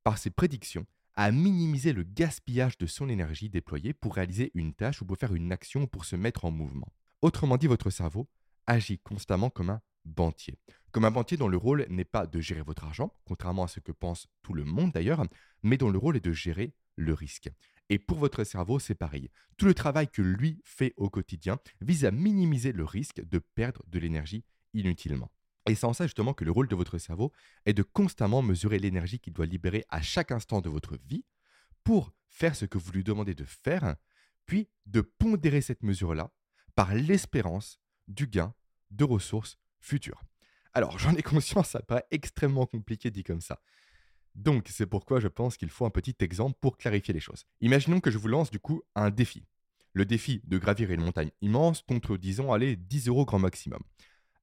par 0.05 0.19
ses 0.19 0.31
prédictions, 0.31 0.87
à 1.15 1.31
minimiser 1.31 1.93
le 1.93 2.05
gaspillage 2.05 2.79
de 2.79 2.87
son 2.87 3.09
énergie 3.09 3.51
déployée 3.51 3.93
pour 3.93 4.15
réaliser 4.15 4.51
une 4.55 4.73
tâche 4.73 5.03
ou 5.03 5.05
pour 5.05 5.19
faire 5.19 5.35
une 5.35 5.53
action 5.53 5.83
ou 5.83 5.87
pour 5.87 6.05
se 6.05 6.17
mettre 6.17 6.45
en 6.45 6.51
mouvement. 6.51 6.91
Autrement 7.21 7.59
dit, 7.59 7.67
votre 7.67 7.91
cerveau 7.91 8.29
agit 8.67 8.99
constamment 8.99 9.51
comme 9.51 9.71
un 9.71 9.83
banquier. 10.05 10.59
Comme 10.91 11.05
un 11.05 11.11
banquier 11.11 11.37
dont 11.37 11.49
le 11.49 11.57
rôle 11.57 11.87
n'est 11.89 12.05
pas 12.05 12.27
de 12.27 12.41
gérer 12.41 12.63
votre 12.63 12.85
argent, 12.85 13.15
contrairement 13.25 13.65
à 13.65 13.69
ce 13.69 13.81
que 13.81 13.93
pense 13.93 14.29
tout 14.43 14.53
le 14.53 14.65
monde 14.65 14.93
d'ailleurs, 14.93 15.25
mais 15.63 15.77
dont 15.77 15.91
le 15.91 15.99
rôle 15.99 16.17
est 16.17 16.25
de 16.25 16.33
gérer 16.33 16.75
le 16.97 17.15
risque. 17.15 17.51
Et 17.89 17.99
pour 17.99 18.19
votre 18.19 18.45
cerveau, 18.45 18.79
c'est 18.79 18.95
pareil. 18.95 19.31
Tout 19.57 19.67
le 19.67 19.75
travail 19.75 20.09
que 20.09 20.23
lui 20.23 20.61
fait 20.65 20.95
au 20.97 21.11
quotidien 21.11 21.59
vise 21.81 22.05
à 22.05 22.11
minimiser 22.11 22.73
le 22.73 22.85
risque 22.85 23.23
de 23.23 23.39
perdre 23.39 23.83
de 23.87 23.99
l'énergie 23.99 24.45
inutilement. 24.75 25.31
Et 25.67 25.75
c'est 25.75 25.87
en 25.87 25.93
ça 25.93 26.07
justement 26.07 26.35
que 26.35 26.45
le 26.45 26.51
rôle 26.51 26.69
de 26.69 26.75
votre 26.75 26.99
cerveau 26.99 27.33
est 27.67 27.75
de 27.75 27.83
constamment 27.83 28.43
mesurer 28.43 28.79
l'énergie 28.79 29.21
qu'il 29.21 29.33
doit 29.33 29.47
libérer 29.47 29.85
à 29.89 30.03
chaque 30.03 30.33
instant 30.33 30.61
de 30.61 30.69
votre 30.69 30.99
vie 31.07 31.25
pour 31.85 32.13
faire 32.29 32.57
ce 32.57 32.65
que 32.65 32.79
vous 32.79 32.93
lui 32.93 33.05
demandez 33.05 33.35
de 33.35 33.45
faire, 33.45 33.97
puis 34.47 34.69
de 34.87 35.01
pondérer 35.01 35.61
cette 35.61 35.83
mesure-là 35.83 36.33
par 36.75 36.95
l'espérance 36.95 37.79
du 38.09 38.27
gain 38.27 38.55
de 38.91 39.05
ressources 39.05 39.59
Alors, 40.73 40.99
j'en 40.99 41.15
ai 41.15 41.23
conscience, 41.23 41.71
ça 41.71 41.81
paraît 41.81 42.07
extrêmement 42.11 42.67
compliqué 42.67 43.11
dit 43.11 43.25
comme 43.25 43.41
ça. 43.41 43.61
Donc, 44.35 44.69
c'est 44.71 44.87
pourquoi 44.87 45.21
je 45.21 45.29
pense 45.29 45.57
qu'il 45.57 45.69
faut 45.69 45.85
un 45.85 45.91
petit 45.91 46.17
exemple 46.21 46.57
pour 46.61 46.79
clarifier 46.79 47.13
les 47.13 47.21
choses. 47.21 47.45
Imaginons 47.61 48.01
que 48.01 48.11
je 48.11 48.19
vous 48.19 48.29
lance 48.29 48.51
du 48.51 48.59
coup 48.59 48.83
un 48.95 49.11
défi. 49.11 49.45
Le 49.93 50.07
défi 50.07 50.41
de 50.45 50.57
gravir 50.57 50.91
une 50.91 51.03
montagne 51.03 51.31
immense 51.43 51.83
contre, 51.83 52.17
disons, 52.17 52.53
allez, 52.53 52.77
10 52.77 53.09
euros 53.09 53.27
grand 53.27 53.39
maximum. 53.39 53.83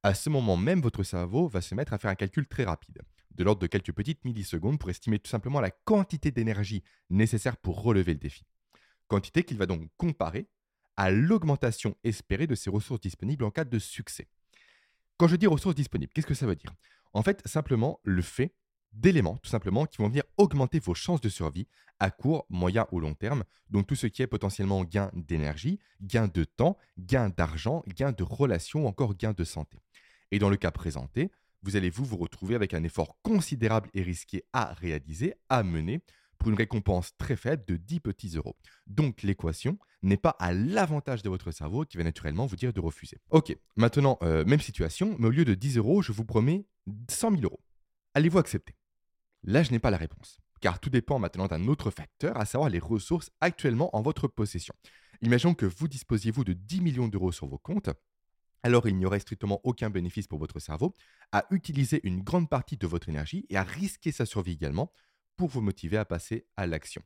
À 0.04 0.14
ce 0.14 0.30
moment 0.30 0.56
même, 0.56 0.80
votre 0.80 1.02
cerveau 1.02 1.48
va 1.48 1.60
se 1.60 1.74
mettre 1.74 1.92
à 1.92 1.98
faire 1.98 2.10
un 2.10 2.14
calcul 2.14 2.46
très 2.46 2.64
rapide, 2.64 3.02
de 3.32 3.44
l'ordre 3.44 3.60
de 3.60 3.66
quelques 3.66 3.92
petites 3.92 4.24
millisecondes 4.24 4.78
pour 4.78 4.90
estimer 4.90 5.18
tout 5.18 5.28
simplement 5.28 5.60
la 5.60 5.70
quantité 5.70 6.30
d'énergie 6.30 6.84
nécessaire 7.10 7.56
pour 7.56 7.82
relever 7.82 8.12
le 8.12 8.20
défi. 8.20 8.44
Quantité 9.08 9.42
qu'il 9.42 9.58
va 9.58 9.66
donc 9.66 9.88
comparer 9.96 10.48
à 10.96 11.10
l'augmentation 11.10 11.96
espérée 12.04 12.46
de 12.46 12.54
ses 12.54 12.70
ressources 12.70 13.00
disponibles 13.00 13.44
en 13.44 13.50
cas 13.50 13.64
de 13.64 13.78
succès. 13.78 14.28
Quand 15.20 15.28
je 15.28 15.36
dis 15.36 15.46
ressources 15.46 15.74
disponibles, 15.74 16.10
qu'est-ce 16.14 16.26
que 16.26 16.32
ça 16.32 16.46
veut 16.46 16.56
dire? 16.56 16.72
En 17.12 17.22
fait, 17.22 17.46
simplement 17.46 18.00
le 18.04 18.22
fait 18.22 18.54
d'éléments, 18.94 19.36
tout 19.36 19.50
simplement, 19.50 19.84
qui 19.84 19.98
vont 19.98 20.08
venir 20.08 20.22
augmenter 20.38 20.78
vos 20.78 20.94
chances 20.94 21.20
de 21.20 21.28
survie 21.28 21.68
à 21.98 22.10
court, 22.10 22.46
moyen 22.48 22.86
ou 22.90 23.00
long 23.00 23.12
terme. 23.12 23.44
Donc 23.68 23.86
tout 23.86 23.96
ce 23.96 24.06
qui 24.06 24.22
est 24.22 24.26
potentiellement 24.26 24.82
gain 24.82 25.10
d'énergie, 25.12 25.78
gain 26.00 26.26
de 26.26 26.44
temps, 26.44 26.78
gain 26.96 27.28
d'argent, 27.28 27.82
gain 27.86 28.12
de 28.12 28.22
relations, 28.22 28.86
encore 28.86 29.14
gain 29.14 29.34
de 29.34 29.44
santé. 29.44 29.76
Et 30.30 30.38
dans 30.38 30.48
le 30.48 30.56
cas 30.56 30.70
présenté, 30.70 31.30
vous 31.62 31.76
allez 31.76 31.90
vous 31.90 32.06
vous 32.06 32.16
retrouver 32.16 32.54
avec 32.54 32.72
un 32.72 32.82
effort 32.82 33.18
considérable 33.20 33.90
et 33.92 34.00
risqué 34.00 34.44
à 34.54 34.72
réaliser, 34.72 35.34
à 35.50 35.62
mener, 35.62 36.00
pour 36.40 36.48
une 36.48 36.56
récompense 36.56 37.16
très 37.18 37.36
faible 37.36 37.64
de 37.66 37.76
10 37.76 38.00
petits 38.00 38.36
euros. 38.36 38.56
Donc 38.86 39.22
l'équation 39.22 39.78
n'est 40.02 40.16
pas 40.16 40.34
à 40.40 40.52
l'avantage 40.52 41.22
de 41.22 41.28
votre 41.28 41.50
cerveau 41.50 41.84
qui 41.84 41.98
va 41.98 42.02
naturellement 42.02 42.46
vous 42.46 42.56
dire 42.56 42.72
de 42.72 42.80
refuser. 42.80 43.18
Ok, 43.30 43.56
maintenant, 43.76 44.18
euh, 44.22 44.44
même 44.46 44.60
situation, 44.60 45.14
mais 45.18 45.28
au 45.28 45.30
lieu 45.30 45.44
de 45.44 45.54
10 45.54 45.76
euros, 45.76 46.02
je 46.02 46.12
vous 46.12 46.24
promets 46.24 46.66
100 47.08 47.32
000 47.32 47.42
euros. 47.42 47.60
Allez-vous 48.14 48.38
accepter? 48.38 48.74
Là, 49.44 49.62
je 49.62 49.70
n'ai 49.70 49.78
pas 49.78 49.90
la 49.90 49.98
réponse, 49.98 50.38
car 50.60 50.80
tout 50.80 50.90
dépend 50.90 51.18
maintenant 51.18 51.46
d'un 51.46 51.68
autre 51.68 51.90
facteur, 51.90 52.36
à 52.38 52.46
savoir 52.46 52.70
les 52.70 52.78
ressources 52.78 53.30
actuellement 53.40 53.94
en 53.94 54.00
votre 54.00 54.26
possession. 54.26 54.74
Imaginons 55.20 55.54
que 55.54 55.66
vous 55.66 55.88
disposiez-vous 55.88 56.44
de 56.44 56.54
10 56.54 56.80
millions 56.80 57.08
d'euros 57.08 57.32
sur 57.32 57.46
vos 57.46 57.58
comptes, 57.58 57.90
alors 58.62 58.88
il 58.88 58.96
n'y 58.96 59.06
aurait 59.06 59.20
strictement 59.20 59.60
aucun 59.64 59.90
bénéfice 59.90 60.26
pour 60.26 60.38
votre 60.38 60.58
cerveau 60.58 60.94
à 61.32 61.44
utiliser 61.50 62.00
une 62.04 62.22
grande 62.22 62.48
partie 62.48 62.76
de 62.76 62.86
votre 62.86 63.08
énergie 63.08 63.46
et 63.48 63.56
à 63.56 63.62
risquer 63.62 64.12
sa 64.12 64.26
survie 64.26 64.52
également 64.52 64.92
pour 65.40 65.48
vous 65.48 65.62
motiver 65.62 65.96
à 65.96 66.04
passer 66.04 66.44
à 66.58 66.66
l'action. 66.66 67.00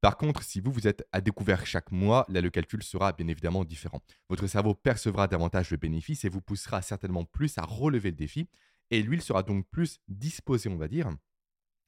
Par 0.00 0.16
contre, 0.16 0.42
si 0.42 0.60
vous 0.60 0.72
vous 0.72 0.88
êtes 0.88 1.06
à 1.12 1.20
découvert 1.20 1.64
chaque 1.66 1.92
mois, 1.92 2.26
là 2.28 2.40
le 2.40 2.50
calcul 2.50 2.82
sera 2.82 3.12
bien 3.12 3.28
évidemment 3.28 3.64
différent. 3.64 4.02
Votre 4.28 4.48
cerveau 4.48 4.74
percevra 4.74 5.28
davantage 5.28 5.70
le 5.70 5.76
bénéfice 5.76 6.24
et 6.24 6.28
vous 6.28 6.40
poussera 6.40 6.82
certainement 6.82 7.24
plus 7.24 7.58
à 7.58 7.62
relever 7.62 8.10
le 8.10 8.16
défi, 8.16 8.48
et 8.90 9.02
lui 9.02 9.18
il 9.18 9.22
sera 9.22 9.44
donc 9.44 9.68
plus 9.70 10.00
disposé, 10.08 10.68
on 10.68 10.76
va 10.76 10.88
dire, 10.88 11.10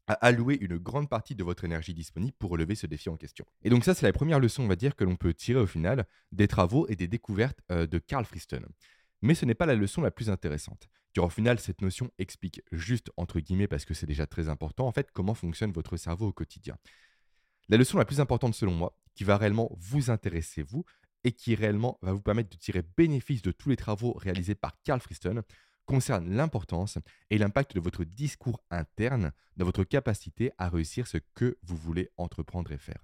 à 0.07 0.12
allouer 0.12 0.57
une 0.61 0.76
grande 0.76 1.09
partie 1.09 1.35
de 1.35 1.43
votre 1.43 1.64
énergie 1.64 1.95
disponible 1.95 2.37
pour 2.38 2.50
relever 2.50 2.76
ce 2.76 2.87
défi 2.87 3.09
en 3.09 3.17
question. 3.17 3.45
Et 3.64 3.69
donc 3.69 3.85
ça, 3.85 3.93
c'est 3.93 4.07
la 4.07 4.12
première 4.12 4.38
leçon, 4.38 4.62
on 4.62 4.69
va 4.69 4.76
dire, 4.76 4.95
que 4.95 5.02
l'on 5.02 5.17
peut 5.17 5.35
tirer 5.35 5.59
au 5.59 5.67
final 5.67 6.07
des 6.31 6.47
travaux 6.47 6.87
et 6.87 6.95
des 6.95 7.09
découvertes 7.09 7.61
euh, 7.73 7.88
de 7.88 7.99
Carl 7.99 8.25
Friston. 8.25 8.62
Mais 9.21 9.35
ce 9.35 9.45
n'est 9.45 9.55
pas 9.57 9.67
la 9.67 9.75
leçon 9.75 10.00
la 10.00 10.12
plus 10.12 10.31
intéressante, 10.31 10.88
car 11.14 11.24
au 11.24 11.30
final, 11.30 11.58
cette 11.58 11.80
notion 11.80 12.10
explique 12.18 12.62
juste, 12.72 13.10
entre 13.16 13.40
guillemets, 13.40 13.68
parce 13.68 13.84
que 13.84 13.94
c'est 13.94 14.06
déjà 14.06 14.26
très 14.26 14.48
important, 14.48 14.86
en 14.86 14.92
fait, 14.92 15.10
comment 15.12 15.34
fonctionne 15.34 15.72
votre 15.72 15.96
cerveau 15.96 16.28
au 16.28 16.32
quotidien. 16.32 16.76
La 17.68 17.76
leçon 17.76 17.98
la 17.98 18.04
plus 18.04 18.20
importante 18.20 18.54
selon 18.54 18.74
moi, 18.74 18.96
qui 19.14 19.24
va 19.24 19.36
réellement 19.36 19.70
vous 19.78 20.10
intéresser, 20.10 20.62
vous, 20.62 20.84
et 21.24 21.32
qui 21.32 21.54
réellement 21.54 21.98
va 22.02 22.12
vous 22.12 22.22
permettre 22.22 22.50
de 22.50 22.56
tirer 22.56 22.82
bénéfice 22.96 23.42
de 23.42 23.50
tous 23.50 23.68
les 23.68 23.76
travaux 23.76 24.12
réalisés 24.12 24.54
par 24.54 24.80
Carl 24.84 25.00
Friston, 25.00 25.42
concerne 25.84 26.30
l'importance 26.30 26.98
et 27.30 27.38
l'impact 27.38 27.74
de 27.74 27.80
votre 27.80 28.04
discours 28.04 28.62
interne 28.70 29.32
dans 29.56 29.64
votre 29.64 29.84
capacité 29.84 30.52
à 30.58 30.68
réussir 30.68 31.06
ce 31.06 31.18
que 31.34 31.58
vous 31.62 31.76
voulez 31.76 32.10
entreprendre 32.18 32.70
et 32.72 32.78
faire. 32.78 33.02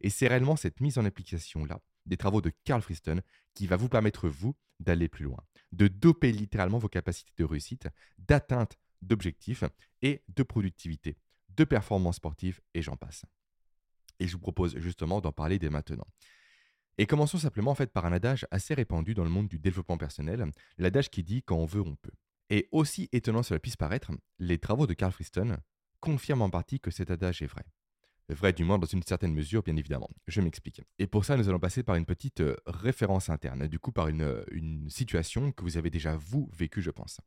Et 0.00 0.10
c'est 0.10 0.28
réellement 0.28 0.54
cette 0.54 0.80
mise 0.80 0.98
en 0.98 1.04
application-là 1.04 1.80
des 2.06 2.16
travaux 2.16 2.40
de 2.40 2.52
Carl 2.64 2.82
Friston 2.82 3.20
qui 3.54 3.66
va 3.66 3.76
vous 3.76 3.88
permettre, 3.88 4.28
vous, 4.28 4.54
d'aller 4.78 5.08
plus 5.08 5.24
loin, 5.24 5.42
de 5.72 5.88
doper 5.88 6.32
littéralement 6.32 6.78
vos 6.78 6.88
capacités 6.88 7.32
de 7.36 7.44
réussite, 7.44 7.88
d'atteindre 8.18 8.76
d'objectifs 9.02 9.64
et 10.02 10.22
de 10.28 10.42
productivité, 10.42 11.16
de 11.56 11.64
performance 11.64 12.16
sportive 12.16 12.60
et 12.74 12.82
j'en 12.82 12.96
passe. 12.96 13.24
Et 14.20 14.26
je 14.26 14.32
vous 14.32 14.40
propose 14.40 14.76
justement 14.78 15.20
d'en 15.20 15.32
parler 15.32 15.58
dès 15.58 15.70
maintenant. 15.70 16.06
Et 16.98 17.06
commençons 17.06 17.38
simplement 17.38 17.70
en 17.70 17.76
fait 17.76 17.92
par 17.92 18.06
un 18.06 18.12
adage 18.12 18.46
assez 18.50 18.74
répandu 18.74 19.14
dans 19.14 19.22
le 19.22 19.30
monde 19.30 19.46
du 19.46 19.58
développement 19.58 19.98
personnel, 19.98 20.50
l'adage 20.78 21.10
qui 21.10 21.22
dit 21.22 21.42
quand 21.42 21.56
on 21.56 21.66
veut, 21.66 21.80
on 21.80 21.94
peut. 21.94 22.12
Et 22.50 22.68
aussi 22.72 23.08
étonnant 23.12 23.42
cela 23.42 23.60
puisse 23.60 23.76
paraître, 23.76 24.10
les 24.38 24.58
travaux 24.58 24.86
de 24.86 24.94
Carl 24.94 25.12
Friston 25.12 25.58
confirment 26.00 26.42
en 26.42 26.50
partie 26.50 26.80
que 26.80 26.90
cet 26.90 27.10
adage 27.10 27.42
est 27.42 27.46
vrai. 27.46 27.64
Vrai 28.30 28.52
du 28.52 28.62
moins 28.62 28.78
dans 28.78 28.86
une 28.86 29.02
certaine 29.02 29.32
mesure, 29.32 29.62
bien 29.62 29.76
évidemment. 29.76 30.10
Je 30.26 30.42
m'explique. 30.42 30.82
Et 30.98 31.06
pour 31.06 31.24
ça, 31.24 31.36
nous 31.36 31.48
allons 31.48 31.58
passer 31.58 31.82
par 31.82 31.96
une 31.96 32.04
petite 32.04 32.40
euh, 32.40 32.56
référence 32.66 33.30
interne, 33.30 33.66
du 33.68 33.78
coup 33.78 33.90
par 33.90 34.08
une, 34.08 34.22
euh, 34.22 34.44
une 34.50 34.90
situation 34.90 35.50
que 35.50 35.62
vous 35.62 35.78
avez 35.78 35.88
déjà, 35.88 36.14
vous, 36.16 36.50
vécue, 36.52 36.82
je 36.82 36.90
pense. 36.90 37.20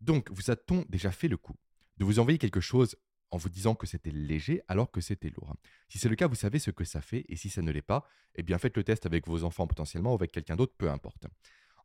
Donc, 0.00 0.30
vous 0.30 0.50
a-t-on 0.50 0.84
déjà 0.90 1.10
fait 1.10 1.28
le 1.28 1.38
coup 1.38 1.56
de 1.96 2.04
vous 2.04 2.18
envoyer 2.18 2.38
quelque 2.38 2.60
chose 2.60 2.96
en 3.30 3.38
vous 3.38 3.48
disant 3.48 3.74
que 3.74 3.86
c'était 3.86 4.10
léger 4.10 4.60
alors 4.68 4.90
que 4.90 5.00
c'était 5.00 5.30
lourd? 5.30 5.54
Si 5.88 5.98
c'est 5.98 6.08
le 6.10 6.16
cas, 6.16 6.26
vous 6.26 6.34
savez 6.34 6.58
ce 6.58 6.70
que 6.70 6.84
ça 6.84 7.00
fait, 7.00 7.24
et 7.30 7.36
si 7.36 7.48
ça 7.48 7.62
ne 7.62 7.70
l'est 7.70 7.80
pas, 7.80 8.06
eh 8.34 8.42
bien 8.42 8.58
faites 8.58 8.76
le 8.76 8.84
test 8.84 9.06
avec 9.06 9.26
vos 9.26 9.44
enfants 9.44 9.66
potentiellement 9.66 10.12
ou 10.12 10.16
avec 10.16 10.32
quelqu'un 10.32 10.56
d'autre, 10.56 10.74
peu 10.76 10.90
importe. 10.90 11.26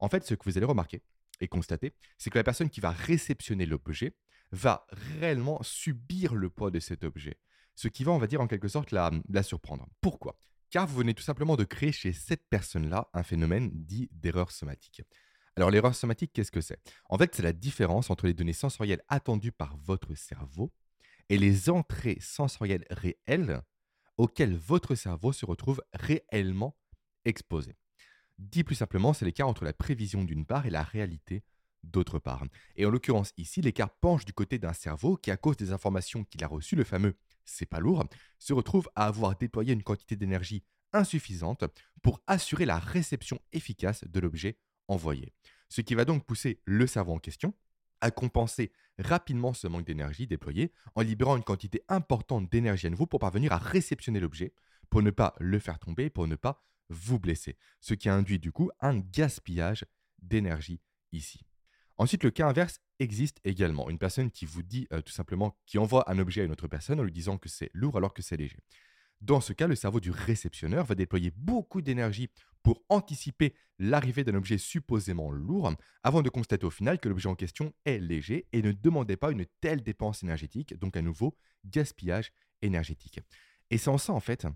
En 0.01 0.09
fait, 0.09 0.25
ce 0.25 0.33
que 0.35 0.43
vous 0.43 0.57
allez 0.57 0.65
remarquer 0.65 1.01
et 1.39 1.47
constater, 1.47 1.93
c'est 2.17 2.29
que 2.29 2.37
la 2.37 2.43
personne 2.43 2.69
qui 2.69 2.81
va 2.81 2.91
réceptionner 2.91 3.65
l'objet 3.65 4.17
va 4.51 4.85
réellement 5.19 5.61
subir 5.63 6.35
le 6.35 6.49
poids 6.49 6.71
de 6.71 6.79
cet 6.79 7.03
objet, 7.03 7.37
ce 7.75 7.87
qui 7.87 8.03
va, 8.03 8.11
on 8.11 8.17
va 8.17 8.27
dire, 8.27 8.41
en 8.41 8.47
quelque 8.47 8.67
sorte, 8.67 8.91
la, 8.91 9.11
surprendre. 9.43 9.87
Pourquoi? 10.01 10.39
Car 10.69 10.87
vous 10.87 10.97
venez 10.97 11.13
tout 11.13 11.23
simplement 11.23 11.55
de 11.55 11.63
créer 11.63 11.91
chez 11.91 12.13
cette 12.13 12.47
personne-là 12.49 13.09
un 13.13 13.23
phénomène 13.23 13.69
dit 13.73 14.09
d'erreur 14.11 14.51
somatique. 14.51 15.01
Alors 15.55 15.71
l'erreur 15.71 15.95
somatique, 15.95 16.31
qu'est-ce 16.33 16.51
que 16.51 16.61
c'est? 16.61 16.79
En 17.09 17.17
fait, 17.17 17.33
c'est 17.33 17.43
la 17.43 17.53
différence 17.53 18.09
entre 18.09 18.27
les 18.27 18.33
données 18.33 18.53
sensorielles 18.53 19.03
attendues 19.07 19.53
par 19.53 19.77
votre 19.77 20.15
cerveau 20.15 20.73
et 21.29 21.37
les 21.37 21.69
entrées 21.69 22.17
sensorielles 22.19 22.85
réelles 22.89 23.61
auxquelles 24.17 24.55
votre 24.55 24.95
cerveau 24.95 25.31
se 25.31 25.45
retrouve 25.45 25.81
réellement 25.93 26.77
exposé. 27.23 27.75
Dit 28.37 28.63
plus 28.63 28.75
simplement, 28.75 29.13
c'est 29.13 29.25
l'écart 29.25 29.47
entre 29.47 29.63
la 29.63 29.73
prévision 29.73 30.23
d'une 30.23 30.45
part 30.45 30.65
et 30.65 30.69
la 30.69 30.83
réalité 30.83 31.43
d'autre 31.83 32.19
part. 32.19 32.43
Et 32.75 32.85
en 32.85 32.89
l'occurrence 32.89 33.31
ici, 33.37 33.61
l'écart 33.61 33.91
penche 33.91 34.25
du 34.25 34.33
côté 34.33 34.59
d'un 34.59 34.73
cerveau 34.73 35.17
qui, 35.17 35.31
à 35.31 35.37
cause 35.37 35.57
des 35.57 35.71
informations 35.71 36.23
qu'il 36.23 36.43
a 36.43 36.47
reçues, 36.47 36.75
le 36.75 36.83
fameux 36.83 37.15
c'est 37.45 37.65
pas 37.65 37.79
lourd, 37.79 38.05
se 38.39 38.53
retrouve 38.53 38.89
à 38.95 39.07
avoir 39.07 39.37
déployé 39.37 39.73
une 39.73 39.83
quantité 39.83 40.15
d'énergie 40.15 40.63
insuffisante 40.93 41.65
pour 42.01 42.21
assurer 42.27 42.65
la 42.65 42.79
réception 42.79 43.39
efficace 43.51 44.03
de 44.05 44.19
l'objet 44.19 44.57
envoyé. 44.87 45.33
Ce 45.69 45.81
qui 45.81 45.95
va 45.95 46.05
donc 46.05 46.25
pousser 46.25 46.61
le 46.65 46.87
cerveau 46.87 47.13
en 47.13 47.19
question 47.19 47.53
à 48.01 48.11
compenser 48.11 48.71
rapidement 48.99 49.53
ce 49.53 49.67
manque 49.67 49.85
d'énergie 49.85 50.27
déployé 50.27 50.71
en 50.95 51.01
libérant 51.01 51.37
une 51.37 51.43
quantité 51.43 51.81
importante 51.87 52.49
d'énergie 52.49 52.87
à 52.87 52.89
nouveau 52.89 53.07
pour 53.07 53.19
parvenir 53.19 53.51
à 53.51 53.57
réceptionner 53.57 54.19
l'objet, 54.19 54.53
pour 54.89 55.01
ne 55.01 55.11
pas 55.11 55.33
le 55.39 55.59
faire 55.59 55.79
tomber, 55.79 56.09
pour 56.09 56.27
ne 56.27 56.35
pas 56.35 56.63
vous 56.89 57.19
blesser. 57.19 57.57
Ce 57.81 57.93
qui 57.93 58.09
induit 58.09 58.39
du 58.39 58.51
coup 58.51 58.69
un 58.79 58.99
gaspillage 58.99 59.85
d'énergie 60.21 60.81
ici. 61.11 61.41
Ensuite, 61.97 62.23
le 62.23 62.31
cas 62.31 62.47
inverse 62.47 62.81
existe 62.99 63.39
également. 63.43 63.89
Une 63.89 63.97
personne 63.97 64.31
qui 64.31 64.45
vous 64.45 64.63
dit 64.63 64.87
euh, 64.93 65.01
tout 65.01 65.11
simplement, 65.11 65.57
qui 65.65 65.77
envoie 65.77 66.09
un 66.09 66.19
objet 66.19 66.41
à 66.41 66.43
une 66.45 66.51
autre 66.51 66.67
personne 66.67 66.99
en 66.99 67.03
lui 67.03 67.11
disant 67.11 67.37
que 67.37 67.49
c'est 67.49 67.69
lourd 67.73 67.97
alors 67.97 68.13
que 68.13 68.21
c'est 68.21 68.37
léger. 68.37 68.57
Dans 69.21 69.41
ce 69.41 69.53
cas, 69.53 69.67
le 69.67 69.75
cerveau 69.75 69.99
du 69.99 70.11
réceptionneur 70.11 70.85
va 70.85 70.95
déployer 70.95 71.31
beaucoup 71.35 71.81
d'énergie 71.81 72.29
pour 72.63 72.83
anticiper 72.89 73.55
l'arrivée 73.79 74.23
d'un 74.23 74.35
objet 74.35 74.57
supposément 74.57 75.31
lourd 75.31 75.73
avant 76.03 76.21
de 76.21 76.29
constater 76.29 76.65
au 76.65 76.69
final 76.69 76.99
que 76.99 77.09
l'objet 77.09 77.29
en 77.29 77.35
question 77.35 77.73
est 77.85 77.99
léger 77.99 78.47
et 78.53 78.61
ne 78.61 78.71
demandait 78.71 79.17
pas 79.17 79.31
une 79.31 79.45
telle 79.61 79.81
dépense 79.81 80.23
énergétique, 80.23 80.77
donc 80.79 80.97
à 80.97 81.01
nouveau 81.01 81.37
gaspillage 81.65 82.31
énergétique. 82.61 83.19
Et 83.69 83.77
c'est 83.77 83.89
en 83.89 83.97
ça 83.97 84.13
en 84.13 84.19
fait, 84.19 84.47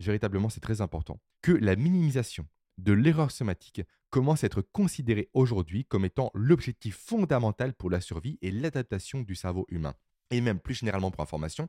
véritablement 0.00 0.48
c'est 0.48 0.60
très 0.60 0.80
important, 0.80 1.20
que 1.42 1.52
la 1.52 1.76
minimisation 1.76 2.46
de 2.78 2.92
l'erreur 2.92 3.30
somatique 3.30 3.82
commence 4.10 4.44
à 4.44 4.46
être 4.46 4.62
considérée 4.62 5.30
aujourd'hui 5.34 5.84
comme 5.84 6.04
étant 6.04 6.30
l'objectif 6.34 6.96
fondamental 6.96 7.74
pour 7.74 7.90
la 7.90 8.00
survie 8.00 8.38
et 8.42 8.50
l'adaptation 8.50 9.20
du 9.20 9.34
cerveau 9.34 9.66
humain. 9.68 9.94
Et 10.30 10.40
même 10.40 10.60
plus 10.60 10.74
généralement 10.74 11.10
pour 11.10 11.22
information, 11.22 11.68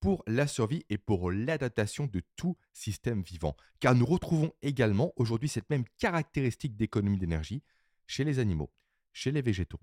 pour 0.00 0.22
la 0.26 0.46
survie 0.46 0.84
et 0.90 0.98
pour 0.98 1.30
l'adaptation 1.30 2.06
de 2.06 2.22
tout 2.36 2.56
système 2.72 3.22
vivant. 3.22 3.56
Car 3.80 3.94
nous 3.94 4.06
retrouvons 4.06 4.52
également 4.62 5.12
aujourd'hui 5.16 5.48
cette 5.48 5.68
même 5.70 5.84
caractéristique 5.98 6.76
d'économie 6.76 7.18
d'énergie 7.18 7.62
chez 8.06 8.24
les 8.24 8.38
animaux, 8.38 8.72
chez 9.12 9.32
les 9.32 9.42
végétaux, 9.42 9.80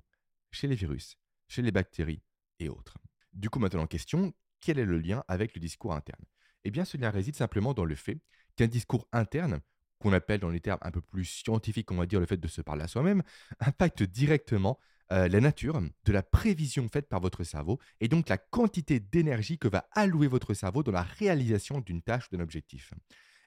chez 0.51 0.67
les 0.67 0.75
virus, 0.75 1.17
chez 1.47 1.61
les 1.61 1.71
bactéries 1.71 2.21
et 2.59 2.69
autres. 2.69 2.97
Du 3.33 3.49
coup, 3.49 3.59
maintenant, 3.59 3.87
question, 3.87 4.33
quel 4.61 4.79
est 4.79 4.85
le 4.85 4.97
lien 4.97 5.23
avec 5.27 5.53
le 5.53 5.59
discours 5.59 5.93
interne? 5.93 6.23
Eh 6.63 6.71
bien, 6.71 6.85
ce 6.85 6.97
lien 6.97 7.11
réside 7.11 7.35
simplement 7.35 7.73
dans 7.73 7.85
le 7.85 7.95
fait 7.95 8.19
qu'un 8.55 8.67
discours 8.67 9.07
interne, 9.11 9.59
qu'on 10.05 10.13
appelle 10.13 10.39
dans 10.39 10.49
les 10.49 10.59
termes 10.59 10.77
un 10.83 10.91
peu 10.91 11.01
plus 11.01 11.25
scientifiques, 11.25 11.91
on 11.91 11.95
va 11.95 12.05
dire 12.05 12.19
le 12.19 12.27
fait 12.27 12.37
de 12.37 12.47
se 12.47 12.61
parler 12.61 12.83
à 12.83 12.87
soi-même, 12.87 13.23
impacte 13.59 14.03
directement 14.03 14.79
euh, 15.11 15.27
la 15.27 15.39
nature 15.39 15.81
de 15.81 16.11
la 16.11 16.21
prévision 16.21 16.87
faite 16.89 17.09
par 17.09 17.19
votre 17.21 17.43
cerveau 17.43 17.79
et 18.01 18.07
donc 18.07 18.29
la 18.29 18.37
quantité 18.37 18.99
d'énergie 18.99 19.57
que 19.57 19.67
va 19.67 19.87
allouer 19.93 20.27
votre 20.27 20.53
cerveau 20.53 20.83
dans 20.83 20.91
la 20.91 21.01
réalisation 21.01 21.79
d'une 21.79 22.03
tâche 22.03 22.27
ou 22.27 22.37
d'un 22.37 22.43
objectif. 22.43 22.93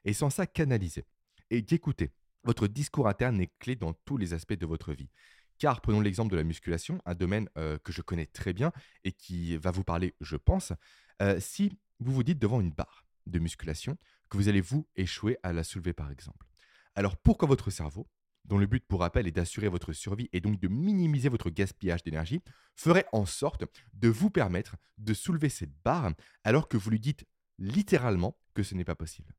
Et 0.03 0.11
sans 0.11 0.29
ça, 0.29 0.47
canaliser 0.47 1.05
et 1.49 1.61
d'écouter. 1.61 2.11
Votre 2.43 2.67
discours 2.67 3.07
interne 3.07 3.39
est 3.39 3.51
clé 3.59 3.77
dans 3.77 3.93
tous 3.93 4.17
les 4.17 4.33
aspects 4.33 4.51
de 4.51 4.65
votre 4.65 4.91
vie. 4.91 5.09
Car 5.59 5.79
prenons 5.79 6.01
l'exemple 6.01 6.31
de 6.33 6.37
la 6.37 6.43
musculation, 6.43 7.01
un 7.05 7.15
domaine 7.15 7.47
euh, 7.57 7.77
que 7.77 7.93
je 7.93 8.01
connais 8.01 8.25
très 8.25 8.51
bien 8.51 8.73
et 9.05 9.13
qui 9.13 9.55
va 9.55 9.71
vous 9.71 9.85
parler, 9.85 10.13
je 10.19 10.35
pense. 10.35 10.73
Euh, 11.21 11.39
si 11.39 11.79
vous 12.01 12.11
vous 12.11 12.23
dites 12.23 12.39
devant 12.39 12.59
une 12.59 12.71
barre 12.71 13.05
de 13.27 13.39
musculation 13.39 13.97
que 14.29 14.35
vous 14.35 14.49
allez 14.49 14.61
vous 14.61 14.89
échouer 14.97 15.37
à 15.41 15.53
la 15.53 15.63
soulever 15.63 15.93
par 15.93 16.11
exemple. 16.11 16.48
Alors 16.99 17.15
pourquoi 17.15 17.47
votre 17.47 17.69
cerveau 17.69 18.09
dont 18.43 18.57
le 18.57 18.65
but 18.65 18.85
pour 18.85 18.99
rappel 18.99 19.25
est 19.25 19.31
d'assurer 19.31 19.69
votre 19.69 19.93
survie 19.93 20.27
et 20.33 20.41
donc 20.41 20.59
de 20.59 20.67
minimiser 20.67 21.29
votre 21.29 21.49
gaspillage 21.49 22.03
d'énergie, 22.03 22.41
ferait 22.75 23.05
en 23.13 23.25
sorte 23.25 23.63
de 23.93 24.09
vous 24.09 24.29
permettre 24.29 24.75
de 24.97 25.13
soulever 25.13 25.47
cette 25.47 25.71
barre 25.85 26.11
alors 26.43 26.67
que 26.67 26.75
vous 26.75 26.89
lui 26.89 26.99
dites 26.99 27.23
littéralement 27.57 28.37
que 28.53 28.63
ce 28.63 28.75
n'est 28.75 28.83
pas 28.83 28.95
possible? 28.95 29.33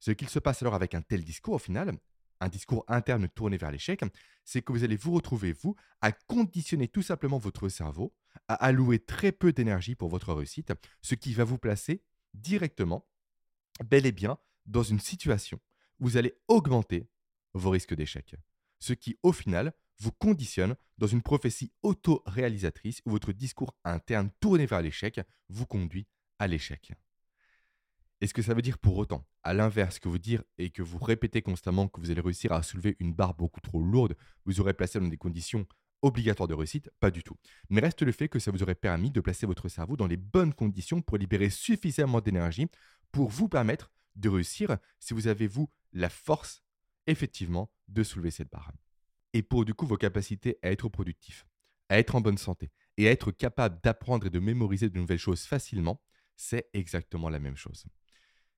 Ce 0.00 0.10
qu'il 0.10 0.28
se 0.28 0.38
passe 0.38 0.60
alors 0.60 0.74
avec 0.74 0.94
un 0.94 1.00
tel 1.00 1.24
discours 1.24 1.54
au 1.54 1.58
final, 1.58 1.96
un 2.40 2.48
discours 2.50 2.84
interne 2.88 3.26
tourné 3.30 3.56
vers 3.56 3.70
l'échec, 3.70 4.02
c'est 4.44 4.60
que 4.60 4.72
vous 4.72 4.84
allez 4.84 4.96
vous 4.96 5.12
retrouver, 5.12 5.54
vous, 5.54 5.76
à 6.02 6.12
conditionner 6.12 6.88
tout 6.88 7.02
simplement 7.02 7.38
votre 7.38 7.70
cerveau 7.70 8.14
à 8.48 8.54
allouer 8.54 8.98
très 8.98 9.32
peu 9.32 9.54
d'énergie 9.54 9.94
pour 9.94 10.10
votre 10.10 10.34
réussite, 10.34 10.74
ce 11.00 11.14
qui 11.14 11.32
va 11.32 11.44
vous 11.44 11.56
placer 11.56 12.02
directement, 12.34 13.08
bel 13.82 14.04
et 14.04 14.12
bien, 14.12 14.36
dans 14.66 14.82
une 14.82 15.00
situation 15.00 15.58
vous 16.00 16.16
allez 16.16 16.34
augmenter 16.48 17.08
vos 17.54 17.70
risques 17.70 17.94
d'échec. 17.94 18.34
Ce 18.78 18.92
qui, 18.92 19.18
au 19.22 19.32
final, 19.32 19.72
vous 19.98 20.12
conditionne 20.12 20.74
dans 20.98 21.06
une 21.06 21.22
prophétie 21.22 21.72
auto-réalisatrice 21.82 23.02
où 23.04 23.10
votre 23.10 23.32
discours 23.32 23.76
interne 23.84 24.30
tourné 24.40 24.66
vers 24.66 24.82
l'échec 24.82 25.20
vous 25.48 25.66
conduit 25.66 26.06
à 26.38 26.46
l'échec. 26.46 26.92
Est-ce 28.20 28.34
que 28.34 28.42
ça 28.42 28.54
veut 28.54 28.62
dire 28.62 28.78
pour 28.78 28.98
autant, 28.98 29.26
à 29.42 29.54
l'inverse, 29.54 29.98
que 29.98 30.08
vous 30.08 30.18
dire 30.18 30.42
et 30.58 30.70
que 30.70 30.82
vous 30.82 30.98
répétez 30.98 31.40
constamment 31.40 31.88
que 31.88 32.00
vous 32.00 32.10
allez 32.10 32.20
réussir 32.20 32.52
à 32.52 32.62
soulever 32.62 32.96
une 32.98 33.14
barre 33.14 33.34
beaucoup 33.34 33.60
trop 33.60 33.82
lourde, 33.82 34.14
vous 34.44 34.60
aurez 34.60 34.74
placé 34.74 35.00
dans 35.00 35.08
des 35.08 35.16
conditions 35.16 35.66
obligatoires 36.02 36.48
de 36.48 36.54
réussite? 36.54 36.90
Pas 37.00 37.10
du 37.10 37.22
tout. 37.22 37.36
Mais 37.70 37.80
reste 37.80 38.02
le 38.02 38.12
fait 38.12 38.28
que 38.28 38.38
ça 38.38 38.50
vous 38.50 38.62
aurait 38.62 38.74
permis 38.74 39.10
de 39.10 39.20
placer 39.20 39.46
votre 39.46 39.68
cerveau 39.68 39.96
dans 39.96 40.06
les 40.06 40.18
bonnes 40.18 40.52
conditions 40.52 41.00
pour 41.00 41.16
libérer 41.16 41.50
suffisamment 41.50 42.20
d'énergie 42.20 42.66
pour 43.10 43.30
vous 43.30 43.48
permettre 43.48 43.90
de 44.16 44.28
réussir 44.28 44.76
si 44.98 45.14
vous 45.14 45.26
avez, 45.26 45.46
vous, 45.46 45.70
la 45.92 46.08
force 46.08 46.62
effectivement 47.06 47.72
de 47.88 48.02
soulever 48.02 48.30
cette 48.30 48.50
barre. 48.50 48.72
Et 49.32 49.42
pour 49.42 49.64
du 49.64 49.74
coup 49.74 49.86
vos 49.86 49.96
capacités 49.96 50.58
à 50.62 50.70
être 50.70 50.88
productif, 50.88 51.46
à 51.88 51.98
être 51.98 52.14
en 52.14 52.20
bonne 52.20 52.38
santé 52.38 52.70
et 52.96 53.08
à 53.08 53.10
être 53.10 53.32
capable 53.32 53.80
d'apprendre 53.82 54.26
et 54.26 54.30
de 54.30 54.38
mémoriser 54.38 54.88
de 54.88 54.98
nouvelles 54.98 55.18
choses 55.18 55.42
facilement, 55.42 56.02
c'est 56.36 56.68
exactement 56.72 57.28
la 57.28 57.38
même 57.38 57.56
chose. 57.56 57.84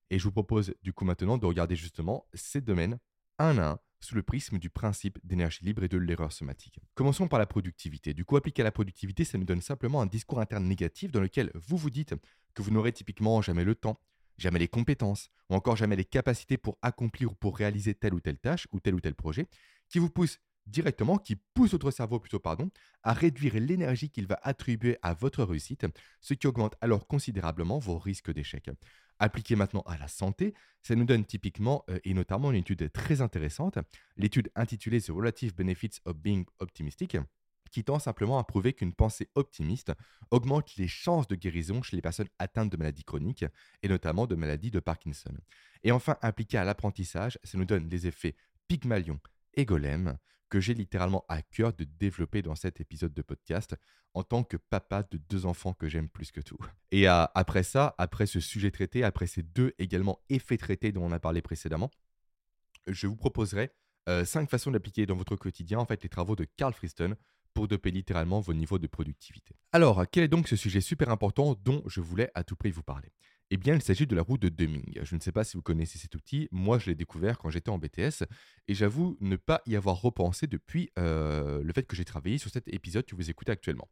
Et 0.09 0.19
je 0.19 0.23
vous 0.23 0.31
propose 0.31 0.73
du 0.81 0.93
coup 0.93 1.05
maintenant 1.05 1.37
de 1.37 1.45
regarder 1.45 1.75
justement 1.75 2.27
ces 2.33 2.61
domaines 2.61 2.99
un 3.39 3.57
à 3.57 3.71
un 3.71 3.79
sous 3.99 4.15
le 4.15 4.23
prisme 4.23 4.59
du 4.59 4.69
principe 4.69 5.17
d'énergie 5.23 5.63
libre 5.63 5.83
et 5.83 5.87
de 5.87 5.97
l'erreur 5.97 6.31
somatique. 6.31 6.79
Commençons 6.93 7.27
par 7.27 7.39
la 7.39 7.45
productivité. 7.45 8.13
Du 8.13 8.25
coup, 8.25 8.35
appliquer 8.35 8.61
à 8.61 8.65
la 8.65 8.71
productivité, 8.71 9.23
ça 9.23 9.37
nous 9.37 9.45
donne 9.45 9.61
simplement 9.61 10.01
un 10.01 10.05
discours 10.05 10.41
interne 10.41 10.67
négatif 10.67 11.11
dans 11.11 11.21
lequel 11.21 11.51
vous 11.55 11.77
vous 11.77 11.89
dites 11.89 12.13
que 12.53 12.61
vous 12.61 12.71
n'aurez 12.71 12.91
typiquement 12.91 13.41
jamais 13.41 13.63
le 13.63 13.75
temps, 13.75 13.99
jamais 14.37 14.59
les 14.59 14.67
compétences, 14.67 15.29
ou 15.49 15.55
encore 15.55 15.75
jamais 15.75 15.95
les 15.95 16.05
capacités 16.05 16.57
pour 16.57 16.77
accomplir 16.81 17.31
ou 17.31 17.35
pour 17.35 17.57
réaliser 17.57 17.93
telle 17.93 18.13
ou 18.13 18.19
telle 18.19 18.37
tâche 18.37 18.67
ou 18.71 18.79
tel 18.79 18.95
ou 18.95 18.99
tel 18.99 19.15
projet, 19.15 19.47
qui 19.89 19.99
vous 19.99 20.09
pousse 20.09 20.39
directement, 20.65 21.17
qui 21.17 21.35
pousse 21.35 21.71
votre 21.71 21.91
cerveau 21.91 22.19
plutôt, 22.19 22.39
pardon, 22.39 22.69
à 23.03 23.13
réduire 23.13 23.55
l'énergie 23.55 24.09
qu'il 24.09 24.27
va 24.27 24.39
attribuer 24.43 24.97
à 25.01 25.13
votre 25.13 25.43
réussite, 25.43 25.85
ce 26.21 26.33
qui 26.33 26.47
augmente 26.47 26.75
alors 26.81 27.07
considérablement 27.07 27.79
vos 27.79 27.97
risques 27.97 28.31
d'échec. 28.31 28.69
Appliqué 29.19 29.55
maintenant 29.55 29.83
à 29.85 29.97
la 29.97 30.07
santé, 30.07 30.53
ça 30.81 30.95
nous 30.95 31.05
donne 31.05 31.25
typiquement 31.25 31.83
euh, 31.89 31.99
et 32.03 32.13
notamment 32.13 32.51
une 32.51 32.57
étude 32.57 32.91
très 32.91 33.21
intéressante, 33.21 33.77
l'étude 34.17 34.49
intitulée 34.55 35.01
The 35.01 35.09
Relative 35.09 35.53
Benefits 35.53 35.99
of 36.05 36.17
Being 36.17 36.45
Optimistic, 36.59 37.17
qui 37.73 37.83
tend 37.83 37.99
simplement 37.99 38.37
à 38.37 38.43
prouver 38.43 38.73
qu'une 38.73 38.93
pensée 38.93 39.29
optimiste 39.35 39.91
augmente 40.31 40.75
les 40.77 40.87
chances 40.87 41.27
de 41.27 41.35
guérison 41.35 41.81
chez 41.81 41.95
les 41.95 42.01
personnes 42.01 42.29
atteintes 42.37 42.71
de 42.71 42.77
maladies 42.77 43.03
chroniques, 43.03 43.45
et 43.81 43.89
notamment 43.89 44.27
de 44.27 44.35
maladies 44.35 44.71
de 44.71 44.79
Parkinson. 44.79 45.35
Et 45.83 45.91
enfin, 45.91 46.17
appliqué 46.21 46.57
à 46.57 46.63
l'apprentissage, 46.63 47.39
ça 47.43 47.57
nous 47.57 47.65
donne 47.65 47.89
les 47.89 48.05
effets 48.07 48.35
Pygmalion 48.67 49.19
et 49.55 49.65
Golem, 49.65 50.17
que 50.49 50.59
j'ai 50.59 50.75
littéralement 50.75 51.25
à 51.29 51.41
cœur 51.41 51.73
de 51.73 51.83
développer 51.83 52.43
dans 52.43 52.53
cet 52.53 52.79
épisode 52.79 53.13
de 53.13 53.23
podcast 53.23 53.75
en 54.13 54.21
tant 54.21 54.43
que 54.43 54.55
papa 54.55 55.01
de 55.09 55.17
deux 55.17 55.47
enfants 55.47 55.73
que 55.73 55.89
j'aime 55.89 56.09
plus 56.09 56.31
que 56.31 56.41
tout. 56.41 56.59
Et 56.91 57.07
après 57.07 57.63
ça, 57.63 57.95
après 57.97 58.27
ce 58.27 58.39
sujet 58.39 58.69
traité, 58.69 59.03
après 59.03 59.25
ces 59.25 59.41
deux 59.41 59.73
également 59.79 60.19
effets 60.29 60.57
traités 60.57 60.91
dont 60.91 61.05
on 61.05 61.11
a 61.11 61.19
parlé 61.19 61.41
précédemment, 61.41 61.89
je 62.85 63.07
vous 63.07 63.15
proposerai 63.15 63.71
euh, 64.09 64.25
cinq 64.25 64.49
façons 64.49 64.69
d'appliquer 64.69 65.05
dans 65.05 65.15
votre 65.15 65.35
quotidien 65.37 65.79
en 65.79 65.85
fait 65.85 66.03
les 66.03 66.09
travaux 66.09 66.35
de 66.35 66.43
Carl 66.43 66.73
Friston 66.73 67.15
pour 67.53 67.67
doper 67.67 67.91
littéralement 67.91 68.39
vos 68.39 68.53
niveaux 68.53 68.79
de 68.79 68.87
productivité. 68.87 69.55
Alors, 69.71 70.05
quel 70.11 70.23
est 70.23 70.27
donc 70.27 70.47
ce 70.47 70.55
sujet 70.55 70.81
super 70.81 71.09
important 71.09 71.55
dont 71.63 71.83
je 71.85 72.01
voulais 72.01 72.31
à 72.35 72.43
tout 72.43 72.55
prix 72.55 72.71
vous 72.71 72.83
parler? 72.83 73.09
Eh 73.49 73.57
bien, 73.57 73.75
il 73.75 73.81
s'agit 73.81 74.07
de 74.07 74.15
la 74.15 74.23
roue 74.23 74.37
de 74.37 74.49
Deming. 74.49 74.99
Je 75.03 75.15
ne 75.15 75.19
sais 75.19 75.31
pas 75.31 75.43
si 75.43 75.57
vous 75.57 75.61
connaissez 75.61 75.99
cet 75.99 76.15
outil. 76.15 76.47
Moi, 76.51 76.79
je 76.79 76.87
l'ai 76.87 76.95
découvert 76.95 77.37
quand 77.37 77.49
j'étais 77.49 77.69
en 77.69 77.77
BTS 77.77 78.23
et 78.67 78.73
j'avoue 78.73 79.17
ne 79.19 79.35
pas 79.35 79.61
y 79.67 79.75
avoir 79.75 80.01
repensé 80.01 80.47
depuis 80.47 80.91
euh, 80.97 81.61
le 81.61 81.73
fait 81.73 81.83
que 81.83 81.95
j'ai 81.95 82.05
travaillé 82.05 82.37
sur 82.37 82.49
cet 82.49 82.67
épisode 82.67 83.05
que 83.05 83.15
vous 83.15 83.29
écoutez 83.29 83.51
actuellement. 83.51 83.87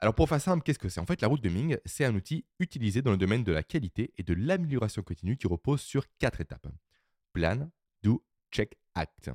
Alors, 0.00 0.14
pour 0.14 0.28
faire 0.28 0.40
simple, 0.40 0.62
qu'est-ce 0.62 0.78
que 0.78 0.88
c'est? 0.88 1.00
En 1.00 1.06
fait, 1.06 1.20
la 1.20 1.26
roue 1.26 1.38
de 1.38 1.42
Deming, 1.42 1.76
c'est 1.84 2.04
un 2.04 2.14
outil 2.14 2.44
utilisé 2.60 3.02
dans 3.02 3.10
le 3.10 3.16
domaine 3.16 3.42
de 3.42 3.50
la 3.50 3.64
qualité 3.64 4.12
et 4.16 4.22
de 4.22 4.34
l'amélioration 4.34 5.02
continue 5.02 5.36
qui 5.36 5.48
repose 5.48 5.80
sur 5.80 6.04
quatre 6.18 6.40
étapes 6.40 6.68
plan, 7.32 7.70
do, 8.02 8.24
check, 8.52 8.78
act. 8.94 9.30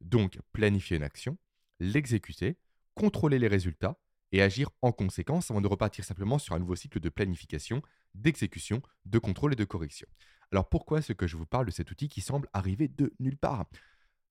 Donc, 0.00 0.38
planifier 0.52 0.96
une 0.96 1.02
action, 1.02 1.38
l'exécuter, 1.80 2.58
contrôler 2.94 3.38
les 3.38 3.48
résultats 3.48 3.98
et 4.32 4.42
agir 4.42 4.70
en 4.82 4.92
conséquence 4.92 5.50
avant 5.50 5.60
de 5.60 5.68
repartir 5.68 6.04
simplement 6.04 6.38
sur 6.38 6.54
un 6.54 6.58
nouveau 6.58 6.76
cycle 6.76 7.00
de 7.00 7.08
planification, 7.08 7.82
d'exécution, 8.14 8.82
de 9.04 9.18
contrôle 9.18 9.52
et 9.52 9.56
de 9.56 9.64
correction. 9.64 10.08
Alors 10.50 10.68
pourquoi 10.68 10.98
est-ce 10.98 11.12
que 11.12 11.26
je 11.26 11.36
vous 11.36 11.46
parle 11.46 11.66
de 11.66 11.70
cet 11.70 11.90
outil 11.90 12.08
qui 12.08 12.20
semble 12.20 12.48
arriver 12.52 12.88
de 12.88 13.14
nulle 13.20 13.36
part? 13.36 13.66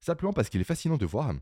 Simplement 0.02 0.34
parce 0.34 0.50
qu'il 0.50 0.62
est 0.62 0.66
fascinant 0.66 0.98
de 0.98 1.06
voir 1.06 1.34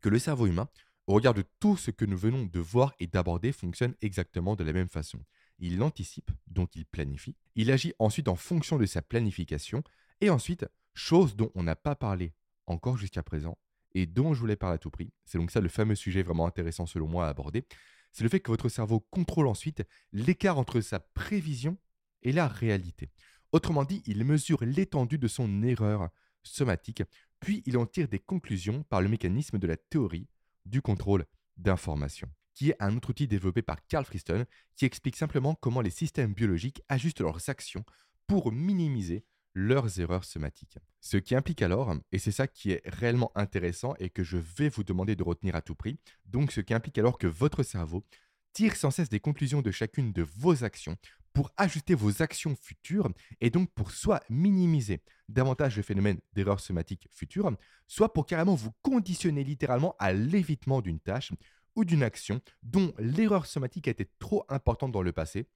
que 0.00 0.08
le 0.08 0.18
cerveau 0.18 0.46
humain, 0.46 0.68
au 1.06 1.14
regard 1.14 1.34
de 1.34 1.44
tout 1.60 1.76
ce 1.76 1.90
que 1.90 2.04
nous 2.04 2.18
venons 2.18 2.44
de 2.44 2.60
voir 2.60 2.94
et 3.00 3.06
d'aborder, 3.06 3.52
fonctionne 3.52 3.94
exactement 4.02 4.56
de 4.56 4.64
la 4.64 4.74
même 4.74 4.88
façon. 4.88 5.18
Il 5.58 5.82
anticipe, 5.82 6.30
donc 6.46 6.76
il 6.76 6.84
planifie. 6.84 7.36
Il 7.54 7.70
agit 7.70 7.94
ensuite 7.98 8.28
en 8.28 8.36
fonction 8.36 8.76
de 8.76 8.86
sa 8.86 9.02
planification. 9.02 9.82
Et 10.20 10.30
ensuite, 10.30 10.66
chose 10.94 11.36
dont 11.36 11.50
on 11.54 11.62
n'a 11.62 11.76
pas 11.76 11.94
parlé 11.94 12.34
encore 12.66 12.98
jusqu'à 12.98 13.22
présent, 13.22 13.56
et 13.98 14.06
dont 14.06 14.32
je 14.32 14.40
voulais 14.40 14.56
parler 14.56 14.76
à 14.76 14.78
tout 14.78 14.90
prix, 14.90 15.12
c'est 15.24 15.38
donc 15.38 15.50
ça 15.50 15.60
le 15.60 15.68
fameux 15.68 15.96
sujet 15.96 16.22
vraiment 16.22 16.46
intéressant 16.46 16.86
selon 16.86 17.08
moi 17.08 17.26
à 17.26 17.30
aborder, 17.30 17.66
c'est 18.12 18.22
le 18.22 18.30
fait 18.30 18.40
que 18.40 18.50
votre 18.50 18.68
cerveau 18.68 19.00
contrôle 19.10 19.48
ensuite 19.48 19.82
l'écart 20.12 20.58
entre 20.58 20.80
sa 20.80 21.00
prévision 21.00 21.76
et 22.22 22.32
la 22.32 22.46
réalité. 22.46 23.10
Autrement 23.50 23.84
dit, 23.84 24.02
il 24.06 24.24
mesure 24.24 24.64
l'étendue 24.64 25.18
de 25.18 25.26
son 25.26 25.62
erreur 25.62 26.10
somatique, 26.44 27.02
puis 27.40 27.62
il 27.66 27.76
en 27.76 27.86
tire 27.86 28.08
des 28.08 28.20
conclusions 28.20 28.84
par 28.84 29.00
le 29.00 29.08
mécanisme 29.08 29.58
de 29.58 29.66
la 29.66 29.76
théorie 29.76 30.28
du 30.64 30.80
contrôle 30.80 31.26
d'information, 31.56 32.28
qui 32.54 32.70
est 32.70 32.76
un 32.80 32.96
autre 32.96 33.10
outil 33.10 33.26
développé 33.26 33.62
par 33.62 33.84
Carl 33.88 34.04
Friston, 34.04 34.46
qui 34.76 34.84
explique 34.84 35.16
simplement 35.16 35.56
comment 35.56 35.80
les 35.80 35.90
systèmes 35.90 36.34
biologiques 36.34 36.82
ajustent 36.88 37.20
leurs 37.20 37.48
actions 37.48 37.84
pour 38.28 38.52
minimiser 38.52 39.24
leurs 39.58 39.98
erreurs 39.98 40.24
somatiques. 40.24 40.78
Ce 41.00 41.16
qui 41.16 41.34
implique 41.34 41.62
alors, 41.62 41.92
et 42.12 42.18
c'est 42.20 42.30
ça 42.30 42.46
qui 42.46 42.70
est 42.70 42.82
réellement 42.84 43.32
intéressant 43.34 43.94
et 43.98 44.08
que 44.08 44.22
je 44.22 44.36
vais 44.36 44.68
vous 44.68 44.84
demander 44.84 45.16
de 45.16 45.24
retenir 45.24 45.56
à 45.56 45.62
tout 45.62 45.74
prix, 45.74 45.98
donc 46.26 46.52
ce 46.52 46.60
qui 46.60 46.74
implique 46.74 46.96
alors 46.96 47.18
que 47.18 47.26
votre 47.26 47.64
cerveau 47.64 48.04
tire 48.52 48.76
sans 48.76 48.92
cesse 48.92 49.08
des 49.08 49.18
conclusions 49.18 49.60
de 49.60 49.72
chacune 49.72 50.12
de 50.12 50.22
vos 50.22 50.62
actions 50.62 50.96
pour 51.32 51.50
ajuster 51.56 51.96
vos 51.96 52.22
actions 52.22 52.54
futures 52.54 53.10
et 53.40 53.50
donc 53.50 53.68
pour 53.72 53.90
soit 53.90 54.22
minimiser 54.30 55.02
davantage 55.28 55.76
le 55.76 55.82
phénomène 55.82 56.20
d'erreurs 56.34 56.60
somatiques 56.60 57.08
futures, 57.10 57.50
soit 57.88 58.12
pour 58.12 58.26
carrément 58.26 58.54
vous 58.54 58.72
conditionner 58.82 59.42
littéralement 59.42 59.96
à 59.98 60.12
l'évitement 60.12 60.80
d'une 60.80 61.00
tâche 61.00 61.32
ou 61.74 61.84
d'une 61.84 62.04
action 62.04 62.40
dont 62.62 62.94
l'erreur 62.98 63.44
somatique 63.44 63.88
a 63.88 63.90
été 63.90 64.08
trop 64.20 64.44
importante 64.48 64.92
dans 64.92 65.02
le 65.02 65.12
passé 65.12 65.48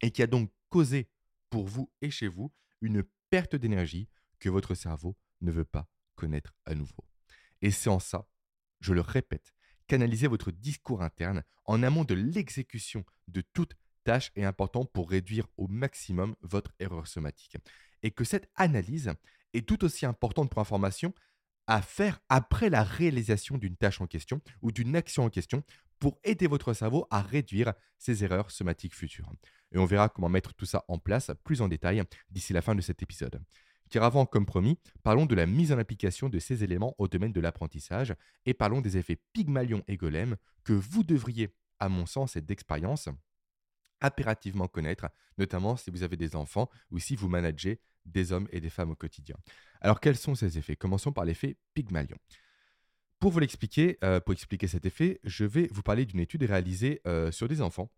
et 0.00 0.10
qui 0.10 0.22
a 0.22 0.26
donc 0.26 0.50
causé 0.70 1.10
pour 1.50 1.66
vous 1.66 1.90
et 2.00 2.10
chez 2.10 2.28
vous 2.28 2.50
une 2.80 3.04
perte 3.34 3.56
d'énergie 3.56 4.08
que 4.38 4.48
votre 4.48 4.76
cerveau 4.76 5.16
ne 5.40 5.50
veut 5.50 5.64
pas 5.64 5.90
connaître 6.14 6.54
à 6.66 6.76
nouveau. 6.76 7.04
Et 7.62 7.72
c'est 7.72 7.90
en 7.90 7.98
ça, 7.98 8.28
je 8.78 8.92
le 8.92 9.00
répète, 9.00 9.52
canaliser 9.88 10.28
votre 10.28 10.52
discours 10.52 11.02
interne 11.02 11.42
en 11.64 11.82
amont 11.82 12.04
de 12.04 12.14
l'exécution 12.14 13.04
de 13.26 13.40
toute 13.40 13.74
tâche 14.04 14.30
est 14.36 14.44
important 14.44 14.84
pour 14.84 15.10
réduire 15.10 15.48
au 15.56 15.66
maximum 15.66 16.36
votre 16.42 16.70
erreur 16.78 17.08
somatique. 17.08 17.56
Et 18.04 18.12
que 18.12 18.22
cette 18.22 18.48
analyse 18.54 19.12
est 19.52 19.66
tout 19.66 19.84
aussi 19.84 20.06
importante 20.06 20.48
pour 20.48 20.60
information 20.60 21.12
à 21.66 21.82
faire 21.82 22.20
après 22.28 22.70
la 22.70 22.84
réalisation 22.84 23.58
d'une 23.58 23.76
tâche 23.76 24.00
en 24.00 24.06
question 24.06 24.42
ou 24.62 24.70
d'une 24.70 24.94
action 24.94 25.24
en 25.24 25.28
question 25.28 25.64
pour 25.98 26.20
aider 26.22 26.46
votre 26.46 26.72
cerveau 26.72 27.08
à 27.10 27.20
réduire 27.20 27.72
ses 27.98 28.22
erreurs 28.22 28.52
somatiques 28.52 28.94
futures 28.94 29.32
et 29.74 29.78
on 29.78 29.84
verra 29.84 30.08
comment 30.08 30.28
mettre 30.28 30.54
tout 30.54 30.64
ça 30.64 30.84
en 30.88 30.98
place 30.98 31.30
plus 31.42 31.60
en 31.60 31.68
détail 31.68 32.02
d'ici 32.30 32.52
la 32.52 32.62
fin 32.62 32.74
de 32.74 32.80
cet 32.80 33.02
épisode. 33.02 33.42
Car 33.90 34.04
avant, 34.04 34.24
comme 34.24 34.46
promis, 34.46 34.78
parlons 35.02 35.26
de 35.26 35.34
la 35.34 35.46
mise 35.46 35.72
en 35.72 35.78
application 35.78 36.28
de 36.28 36.38
ces 36.38 36.64
éléments 36.64 36.94
au 36.98 37.06
domaine 37.06 37.32
de 37.32 37.40
l'apprentissage 37.40 38.14
et 38.46 38.54
parlons 38.54 38.80
des 38.80 38.96
effets 38.96 39.20
Pygmalion 39.32 39.82
et 39.88 39.96
Golem 39.96 40.36
que 40.64 40.72
vous 40.72 41.02
devriez, 41.02 41.54
à 41.80 41.88
mon 41.88 42.06
sens 42.06 42.36
et 42.36 42.40
d'expérience, 42.40 43.08
impérativement 44.00 44.68
connaître, 44.68 45.08
notamment 45.38 45.76
si 45.76 45.90
vous 45.90 46.02
avez 46.02 46.16
des 46.16 46.34
enfants 46.34 46.70
ou 46.90 46.98
si 46.98 47.14
vous 47.16 47.28
managez 47.28 47.80
des 48.06 48.32
hommes 48.32 48.48
et 48.52 48.60
des 48.60 48.70
femmes 48.70 48.90
au 48.90 48.96
quotidien. 48.96 49.36
Alors 49.80 50.00
quels 50.00 50.16
sont 50.16 50.34
ces 50.34 50.56
effets? 50.58 50.76
Commençons 50.76 51.12
par 51.12 51.24
l'effet 51.24 51.56
Pygmalion. 51.74 52.16
Pour 53.18 53.32
vous 53.32 53.38
l'expliquer, 53.38 53.98
euh, 54.04 54.20
pour 54.20 54.32
expliquer 54.32 54.66
cet 54.66 54.86
effet, 54.86 55.20
je 55.24 55.44
vais 55.44 55.68
vous 55.72 55.82
parler 55.82 56.04
d'une 56.04 56.20
étude 56.20 56.42
réalisée 56.42 57.00
euh, 57.06 57.30
sur 57.32 57.48
des 57.48 57.62
enfants 57.62 57.90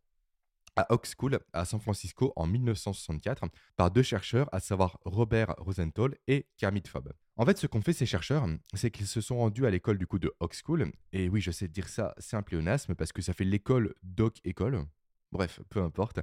à 0.77 0.93
Oak 0.93 1.07
School 1.07 1.41
à 1.53 1.65
San 1.65 1.81
Francisco 1.81 2.33
en 2.37 2.47
1964 2.47 3.47
par 3.77 3.91
deux 3.91 4.03
chercheurs, 4.03 4.49
à 4.53 4.61
savoir 4.61 4.99
Robert 5.05 5.55
Rosenthal 5.59 6.15
et 6.29 6.47
Kermit 6.57 6.83
Fobb. 6.87 7.13
En 7.37 7.45
fait, 7.45 7.59
ce 7.59 7.67
qu'ont 7.67 7.83
fait 7.83 7.93
ces 7.93 8.07
chercheurs, 8.07 8.47
c'est 8.75 8.91
qu'ils 8.91 9.07
se 9.07 9.21
sont 9.21 9.39
rendus 9.39 9.67
à 9.67 9.71
l'école 9.71 9.99
du 9.99 10.07
coup 10.07 10.19
de 10.19 10.33
Oak 10.41 10.55
School. 10.55 10.91
Et 11.13 11.29
oui, 11.29 11.41
je 11.41 11.51
sais 11.51 11.69
dire 11.69 11.89
ça, 11.89 12.15
c'est 12.19 12.37
un 12.37 12.43
pléonasme 12.43 12.95
parce 12.95 13.13
que 13.13 13.23
ça 13.23 13.33
fait 13.33 13.45
l'école 13.45 13.95
d'Oak 14.03 14.41
École. 14.45 14.87
Bref, 15.33 15.61
peu 15.69 15.83
importe. 15.83 16.21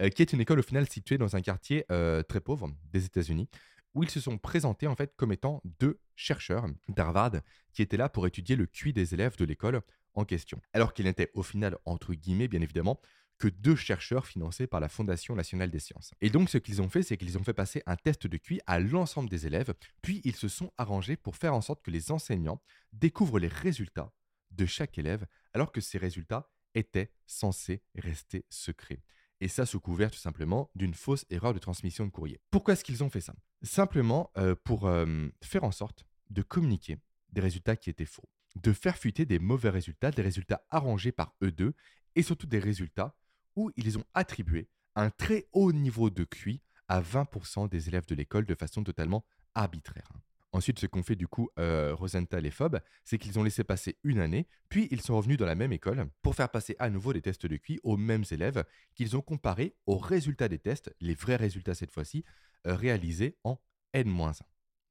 Euh, 0.00 0.08
qui 0.08 0.22
est 0.22 0.32
une 0.32 0.40
école 0.40 0.60
au 0.60 0.62
final 0.62 0.88
située 0.88 1.18
dans 1.18 1.36
un 1.36 1.40
quartier 1.40 1.84
euh, 1.90 2.22
très 2.22 2.40
pauvre 2.40 2.70
des 2.92 3.04
États-Unis, 3.04 3.48
où 3.94 4.02
ils 4.02 4.10
se 4.10 4.20
sont 4.20 4.38
présentés 4.38 4.86
en 4.86 4.96
fait 4.96 5.14
comme 5.16 5.32
étant 5.32 5.60
deux 5.80 5.98
chercheurs 6.16 6.66
d'Harvard 6.88 7.32
qui 7.72 7.82
étaient 7.82 7.96
là 7.96 8.08
pour 8.08 8.26
étudier 8.26 8.56
le 8.56 8.66
QI 8.66 8.92
des 8.92 9.14
élèves 9.14 9.36
de 9.36 9.44
l'école 9.44 9.82
en 10.14 10.24
question. 10.24 10.60
Alors 10.72 10.94
qu'ils 10.94 11.06
n'étaient 11.06 11.30
au 11.34 11.42
final, 11.42 11.76
entre 11.84 12.14
guillemets, 12.14 12.48
bien 12.48 12.60
évidemment, 12.60 13.00
que 13.42 13.48
deux 13.48 13.74
chercheurs 13.74 14.24
financés 14.24 14.68
par 14.68 14.78
la 14.78 14.88
Fondation 14.88 15.34
nationale 15.34 15.68
des 15.68 15.80
sciences. 15.80 16.14
Et 16.20 16.30
donc 16.30 16.48
ce 16.48 16.58
qu'ils 16.58 16.80
ont 16.80 16.88
fait, 16.88 17.02
c'est 17.02 17.16
qu'ils 17.16 17.36
ont 17.38 17.42
fait 17.42 17.52
passer 17.52 17.82
un 17.86 17.96
test 17.96 18.28
de 18.28 18.36
QI 18.36 18.60
à 18.68 18.78
l'ensemble 18.78 19.28
des 19.28 19.48
élèves, 19.48 19.74
puis 20.00 20.20
ils 20.22 20.36
se 20.36 20.46
sont 20.46 20.70
arrangés 20.78 21.16
pour 21.16 21.34
faire 21.34 21.52
en 21.52 21.60
sorte 21.60 21.82
que 21.82 21.90
les 21.90 22.12
enseignants 22.12 22.62
découvrent 22.92 23.40
les 23.40 23.48
résultats 23.48 24.12
de 24.52 24.64
chaque 24.64 24.96
élève, 24.96 25.26
alors 25.54 25.72
que 25.72 25.80
ces 25.80 25.98
résultats 25.98 26.52
étaient 26.76 27.10
censés 27.26 27.82
rester 27.96 28.46
secrets. 28.48 29.02
Et 29.40 29.48
ça 29.48 29.66
sous 29.66 29.80
couvert 29.80 30.12
tout 30.12 30.20
simplement 30.20 30.70
d'une 30.76 30.94
fausse 30.94 31.24
erreur 31.28 31.52
de 31.52 31.58
transmission 31.58 32.06
de 32.06 32.12
courrier. 32.12 32.40
Pourquoi 32.52 32.74
est-ce 32.74 32.84
qu'ils 32.84 33.02
ont 33.02 33.10
fait 33.10 33.20
ça? 33.20 33.34
Simplement 33.62 34.30
euh, 34.38 34.54
pour 34.62 34.86
euh, 34.86 35.26
faire 35.42 35.64
en 35.64 35.72
sorte 35.72 36.04
de 36.30 36.42
communiquer 36.42 36.98
des 37.30 37.40
résultats 37.40 37.74
qui 37.74 37.90
étaient 37.90 38.04
faux, 38.04 38.28
de 38.54 38.72
faire 38.72 38.96
fuiter 38.96 39.26
des 39.26 39.40
mauvais 39.40 39.70
résultats, 39.70 40.12
des 40.12 40.22
résultats 40.22 40.64
arrangés 40.70 41.10
par 41.10 41.34
eux 41.42 41.50
deux, 41.50 41.74
et 42.14 42.22
surtout 42.22 42.46
des 42.46 42.60
résultats 42.60 43.16
où 43.56 43.70
ils 43.76 43.98
ont 43.98 44.04
attribué 44.14 44.68
un 44.94 45.10
très 45.10 45.46
haut 45.52 45.72
niveau 45.72 46.10
de 46.10 46.24
QI 46.24 46.60
à 46.88 47.00
20% 47.00 47.68
des 47.68 47.88
élèves 47.88 48.06
de 48.06 48.14
l'école 48.14 48.44
de 48.44 48.54
façon 48.54 48.84
totalement 48.84 49.24
arbitraire. 49.54 50.08
Ensuite, 50.54 50.78
ce 50.78 50.86
qu'ont 50.86 51.02
fait 51.02 51.16
du 51.16 51.26
coup 51.26 51.48
euh, 51.58 51.94
Rosenthal 51.94 52.44
et 52.44 52.50
Fob, 52.50 52.78
c'est 53.04 53.16
qu'ils 53.16 53.38
ont 53.38 53.42
laissé 53.42 53.64
passer 53.64 53.96
une 54.04 54.20
année, 54.20 54.46
puis 54.68 54.86
ils 54.90 55.00
sont 55.00 55.16
revenus 55.16 55.38
dans 55.38 55.46
la 55.46 55.54
même 55.54 55.72
école 55.72 56.06
pour 56.20 56.34
faire 56.34 56.50
passer 56.50 56.76
à 56.78 56.90
nouveau 56.90 57.14
des 57.14 57.22
tests 57.22 57.46
de 57.46 57.56
QI 57.56 57.80
aux 57.82 57.96
mêmes 57.96 58.24
élèves 58.30 58.64
qu'ils 58.94 59.16
ont 59.16 59.22
comparés 59.22 59.74
aux 59.86 59.96
résultats 59.96 60.48
des 60.48 60.58
tests, 60.58 60.94
les 61.00 61.14
vrais 61.14 61.36
résultats 61.36 61.74
cette 61.74 61.90
fois-ci, 61.90 62.22
euh, 62.66 62.74
réalisés 62.76 63.38
en 63.44 63.58
N-1, 63.94 64.40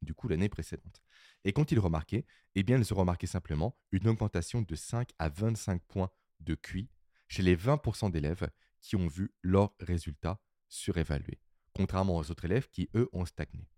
du 0.01 0.15
coup 0.15 0.27
l'année 0.27 0.49
précédente. 0.49 1.03
Et 1.43 1.53
quand 1.53 1.71
ils 1.71 1.79
remarquaient, 1.79 2.25
eh 2.55 2.63
bien 2.63 2.79
ils 2.79 2.93
ont 2.93 2.97
remarqué 2.97 3.27
simplement 3.27 3.77
une 3.91 4.07
augmentation 4.07 4.63
de 4.63 4.75
5 4.75 5.11
à 5.19 5.29
25 5.29 5.79
points 5.83 6.09
de 6.39 6.55
QI 6.55 6.89
chez 7.31 7.43
les 7.43 7.55
20% 7.55 8.11
d'élèves 8.11 8.49
qui 8.81 8.97
ont 8.97 9.07
vu 9.07 9.33
leurs 9.41 9.73
résultats 9.79 10.41
surévalués, 10.67 11.39
contrairement 11.73 12.17
aux 12.17 12.29
autres 12.29 12.43
élèves 12.43 12.67
qui, 12.69 12.89
eux, 12.93 13.07
ont 13.13 13.25
stagné. 13.25 13.69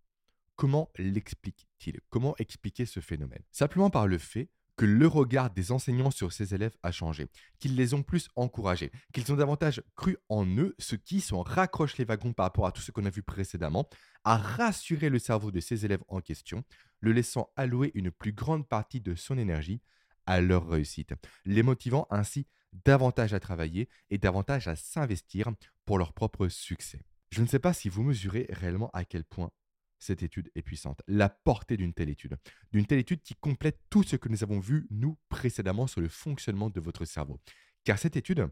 Comment 0.55 0.91
l'explique-t-il? 0.97 1.99
Comment 2.09 2.35
expliquer 2.39 2.87
ce 2.87 2.99
phénomène? 2.99 3.43
Simplement 3.51 3.91
par 3.91 4.07
le 4.07 4.17
fait 4.17 4.49
que 4.75 4.85
le 4.85 5.05
regard 5.05 5.51
des 5.51 5.71
enseignants 5.71 6.09
sur 6.09 6.33
ces 6.33 6.55
élèves 6.55 6.75
a 6.81 6.91
changé, 6.91 7.27
qu'ils 7.59 7.75
les 7.75 7.93
ont 7.93 8.01
plus 8.01 8.27
encouragés, 8.35 8.91
qu'ils 9.13 9.31
ont 9.31 9.35
davantage 9.35 9.83
cru 9.95 10.17
en 10.29 10.47
eux, 10.47 10.73
ce 10.79 10.95
qui, 10.95 11.21
si 11.21 11.31
on 11.35 11.43
raccroche 11.43 11.97
les 11.97 12.05
wagons 12.05 12.33
par 12.33 12.47
rapport 12.47 12.65
à 12.65 12.71
tout 12.71 12.81
ce 12.81 12.91
qu'on 12.91 13.05
a 13.05 13.11
vu 13.11 13.21
précédemment, 13.21 13.87
a 14.23 14.35
rassuré 14.35 15.09
le 15.09 15.19
cerveau 15.19 15.51
de 15.51 15.59
ces 15.59 15.85
élèves 15.85 16.03
en 16.07 16.21
question, 16.21 16.63
le 17.01 17.11
laissant 17.11 17.51
allouer 17.55 17.91
une 17.93 18.09
plus 18.09 18.33
grande 18.33 18.67
partie 18.67 18.99
de 18.99 19.13
son 19.13 19.37
énergie 19.37 19.79
à 20.25 20.41
leur 20.41 20.67
réussite, 20.67 21.13
les 21.45 21.61
motivant 21.61 22.07
ainsi 22.09 22.47
davantage 22.85 23.33
à 23.33 23.39
travailler 23.39 23.89
et 24.09 24.17
davantage 24.17 24.67
à 24.67 24.75
s'investir 24.75 25.49
pour 25.85 25.97
leur 25.97 26.13
propre 26.13 26.47
succès. 26.47 27.01
Je 27.31 27.41
ne 27.41 27.47
sais 27.47 27.59
pas 27.59 27.73
si 27.73 27.89
vous 27.89 28.03
mesurez 28.03 28.47
réellement 28.49 28.89
à 28.93 29.05
quel 29.05 29.23
point 29.23 29.51
cette 29.99 30.21
étude 30.21 30.51
est 30.55 30.61
puissante, 30.61 31.01
la 31.07 31.29
portée 31.29 31.77
d'une 31.77 31.93
telle 31.93 32.09
étude, 32.09 32.37
d'une 32.71 32.85
telle 32.85 32.99
étude 32.99 33.21
qui 33.21 33.35
complète 33.35 33.79
tout 33.89 34.03
ce 34.03 34.17
que 34.17 34.29
nous 34.29 34.43
avons 34.43 34.59
vu, 34.59 34.85
nous, 34.91 35.17
précédemment, 35.29 35.87
sur 35.87 36.01
le 36.01 36.09
fonctionnement 36.09 36.69
de 36.69 36.81
votre 36.81 37.05
cerveau. 37.05 37.39
Car 37.85 37.97
cette 37.97 38.17
étude, 38.17 38.49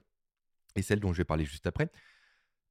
et 0.75 0.81
celle 0.81 1.01
dont 1.01 1.11
je 1.11 1.17
vais 1.17 1.25
parler 1.25 1.45
juste 1.45 1.67
après, 1.67 1.91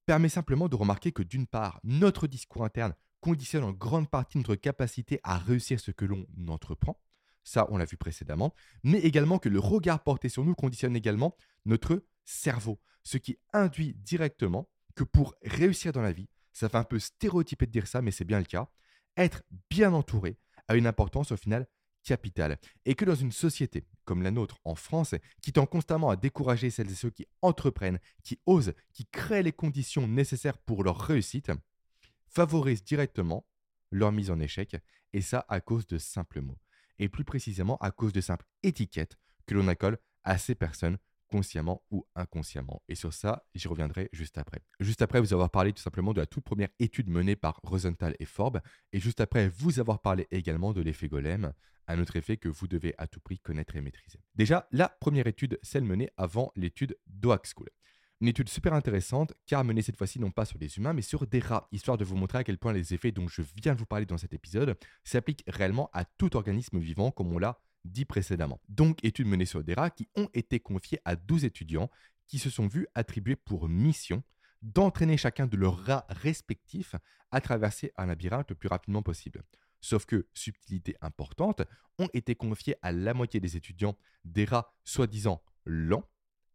permet 0.07 0.31
simplement 0.31 0.69
de 0.69 0.77
remarquer 0.77 1.13
que 1.13 1.23
d'une 1.23 1.47
part, 1.47 1.79
notre 1.85 2.27
discours 2.27 2.65
interne 2.65 2.95
conditionne 3.21 3.65
en 3.65 3.73
grande 3.73 4.09
partie 4.09 4.39
notre 4.39 4.55
capacité 4.55 5.21
à 5.23 5.39
réussir 5.39 5.79
ce 5.79 5.91
que 5.91 6.07
l'on 6.07 6.27
entreprend, 6.49 6.99
ça 7.45 7.67
on 7.71 7.77
l'a 7.77 7.85
vu 7.85 7.97
précédemment, 7.97 8.55
mais 8.83 8.99
également 9.01 9.39
que 9.39 9.49
le 9.49 9.59
regard 9.59 10.03
porté 10.03 10.29
sur 10.29 10.45
nous 10.45 10.55
conditionne 10.55 10.97
également 10.97 11.37
notre 11.65 12.05
cerveau, 12.25 12.81
ce 13.03 13.19
qui 13.19 13.39
induit 13.53 13.95
directement 13.95 14.69
que 14.95 15.05
pour 15.05 15.35
réussir 15.43 15.93
dans 15.93 16.03
la 16.03 16.13
vie, 16.13 16.29
ça 16.53 16.69
fait 16.69 16.77
un 16.77 16.85
peu 16.85 16.99
stéréotypé 16.99 17.67
de 17.67 17.73
dire 17.73 17.87
ça, 17.87 18.03
mais 18.03 18.11
c'est 18.11 18.25
bien 18.25 18.39
le 18.39 18.45
cas, 18.45 18.69
être 19.17 19.43
bien 19.71 19.93
entouré 19.93 20.39
a 20.71 20.77
une 20.77 20.87
importance 20.87 21.33
au 21.33 21.37
final 21.37 21.67
capitale. 22.05 22.59
Et 22.85 22.95
que 22.95 23.05
dans 23.05 23.15
une 23.15 23.33
société 23.33 23.85
comme 24.05 24.23
la 24.23 24.31
nôtre 24.31 24.59
en 24.65 24.75
France, 24.75 25.15
qui 25.43 25.53
tend 25.53 25.67
constamment 25.67 26.11
à 26.11 26.17
décourager 26.17 26.71
celles 26.71 26.91
et 26.91 26.95
ceux 26.95 27.11
qui 27.11 27.27
entreprennent, 27.43 27.99
qui 28.23 28.41
osent, 28.47 28.73
qui 28.93 29.07
créent 29.07 29.43
les 29.43 29.53
conditions 29.53 30.07
nécessaires 30.07 30.59
pour 30.59 30.83
leur 30.83 30.99
réussite, 31.01 31.51
favorise 32.29 32.85
directement 32.85 33.47
leur 33.91 34.13
mise 34.13 34.31
en 34.31 34.41
échec, 34.41 34.77
et 35.13 35.21
ça 35.21 35.45
à 35.49 35.61
cause 35.61 35.87
de 35.87 35.99
simples 35.99 36.41
mots. 36.41 36.59
Et 37.01 37.09
plus 37.09 37.25
précisément 37.25 37.77
à 37.79 37.91
cause 37.91 38.13
de 38.13 38.21
simples 38.21 38.47
étiquettes 38.63 39.17
que 39.47 39.55
l'on 39.55 39.67
accole 39.67 39.99
à 40.23 40.39
ces 40.39 40.55
personnes 40.55 40.99
consciemment 41.31 41.83
ou 41.91 42.07
inconsciemment. 42.15 42.83
Et 42.89 42.95
sur 42.95 43.15
ça, 43.15 43.47
j'y 43.55 43.69
reviendrai 43.69 44.11
juste 44.13 44.37
après. 44.37 44.61
Juste 44.81 45.01
après 45.01 45.21
vous 45.21 45.33
avoir 45.33 45.51
parlé 45.51 45.73
tout 45.73 45.83
simplement 45.83 46.13
de 46.13 46.21
la 46.21 46.27
toute 46.27 46.45
première 46.45 46.69
étude 46.79 47.09
menée 47.09 47.37
par 47.37 47.61
Rosenthal 47.63 48.15
et 48.19 48.27
Forbes, 48.27 48.61
et 48.93 49.01
juste 49.01 49.21
après 49.21 49.49
vous 49.49 49.81
avoir 49.81 50.01
parlé 50.01 50.27
également 50.31 50.73
de 50.73 50.83
l'effet 50.83 51.09
golem, 51.09 51.53
un 51.87 52.01
autre 52.01 52.17
effet 52.17 52.37
que 52.37 52.49
vous 52.49 52.69
devez 52.69 52.95
à 52.99 53.07
tout 53.07 53.21
prix 53.21 53.39
connaître 53.39 53.77
et 53.77 53.81
maîtriser. 53.81 54.21
Déjà, 54.35 54.69
la 54.71 54.89
première 54.89 55.27
étude, 55.27 55.59
celle 55.63 55.85
menée 55.85 56.11
avant 56.17 56.53
l'étude 56.55 56.97
d'Oak 57.07 57.47
School. 57.47 57.69
Une 58.21 58.29
étude 58.29 58.51
super 58.51 58.75
intéressante, 58.75 59.33
car 59.47 59.65
menée 59.65 59.81
cette 59.81 59.97
fois-ci 59.97 60.21
non 60.21 60.31
pas 60.31 60.45
sur 60.45 60.59
des 60.59 60.77
humains, 60.77 60.93
mais 60.93 61.01
sur 61.01 61.27
des 61.27 61.39
rats, 61.39 61.69
histoire 61.73 61.97
de 61.97 62.05
vous 62.05 62.17
montrer 62.17 62.37
à 62.37 62.45
quel 62.45 62.59
point 62.59 62.75
les 62.75 62.93
effets 62.93 63.13
dont 63.13 63.27
je 63.27 63.41
viens 63.63 63.73
de 63.73 63.79
vous 63.79 63.87
parler 63.87 64.05
dans 64.05 64.19
cet 64.19 64.35
épisode 64.35 64.77
s'appliquent 65.05 65.43
réellement 65.47 65.89
à 65.95 66.05
tout 66.05 66.37
organisme 66.37 66.79
vivant, 66.79 67.11
comme 67.11 67.33
on 67.33 67.39
l'a 67.39 67.59
dit 67.87 68.05
précédemment. 68.05 68.61
Donc, 68.69 69.03
études 69.03 69.27
menées 69.27 69.47
sur 69.47 69.65
des 69.65 69.73
rats 69.73 69.89
qui 69.89 70.07
ont 70.17 70.29
été 70.35 70.61
confiées 70.61 71.01
à 71.07 71.17
12 71.17 71.47
étudiants 71.47 71.91
qui 72.29 72.39
se 72.39 72.51
sont 72.51 72.67
vus 72.67 72.87
attribuer 72.95 73.37
pour 73.37 73.71
mission 73.71 74.23
d'entraîner 74.61 75.17
chacun 75.17 75.47
de 75.47 75.57
leurs 75.57 75.79
rats 75.79 76.05
respectifs 76.11 76.95
à 77.31 77.41
traverser 77.41 77.91
un 77.97 78.05
labyrinthe 78.05 78.51
le 78.51 78.55
plus 78.55 78.69
rapidement 78.69 79.03
possible. 79.03 79.43
Sauf 79.81 80.05
que, 80.05 80.27
subtilité 80.35 80.95
importante, 81.01 81.63
ont 81.99 82.09
été 82.13 82.35
confiés 82.35 82.77
à 82.83 82.93
la 82.93 83.15
moitié 83.15 83.41
des 83.41 83.57
étudiants 83.57 83.97
des 84.27 84.45
rats 84.45 84.75
soi-disant 84.85 85.43
lents 85.65 86.05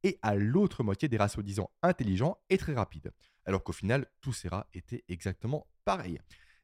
et 0.05 0.19
à 0.21 0.35
l'autre 0.35 0.83
moitié 0.83 1.09
des 1.09 1.17
rats 1.17 1.27
soi-disant 1.27 1.71
intelligents 1.81 2.37
et 2.51 2.59
très 2.59 2.75
rapides. 2.75 3.11
Alors 3.45 3.63
qu'au 3.63 3.73
final, 3.73 4.05
tous 4.21 4.33
ces 4.33 4.47
rats 4.47 4.69
étaient 4.71 5.03
exactement 5.09 5.65
pareils. 5.83 6.19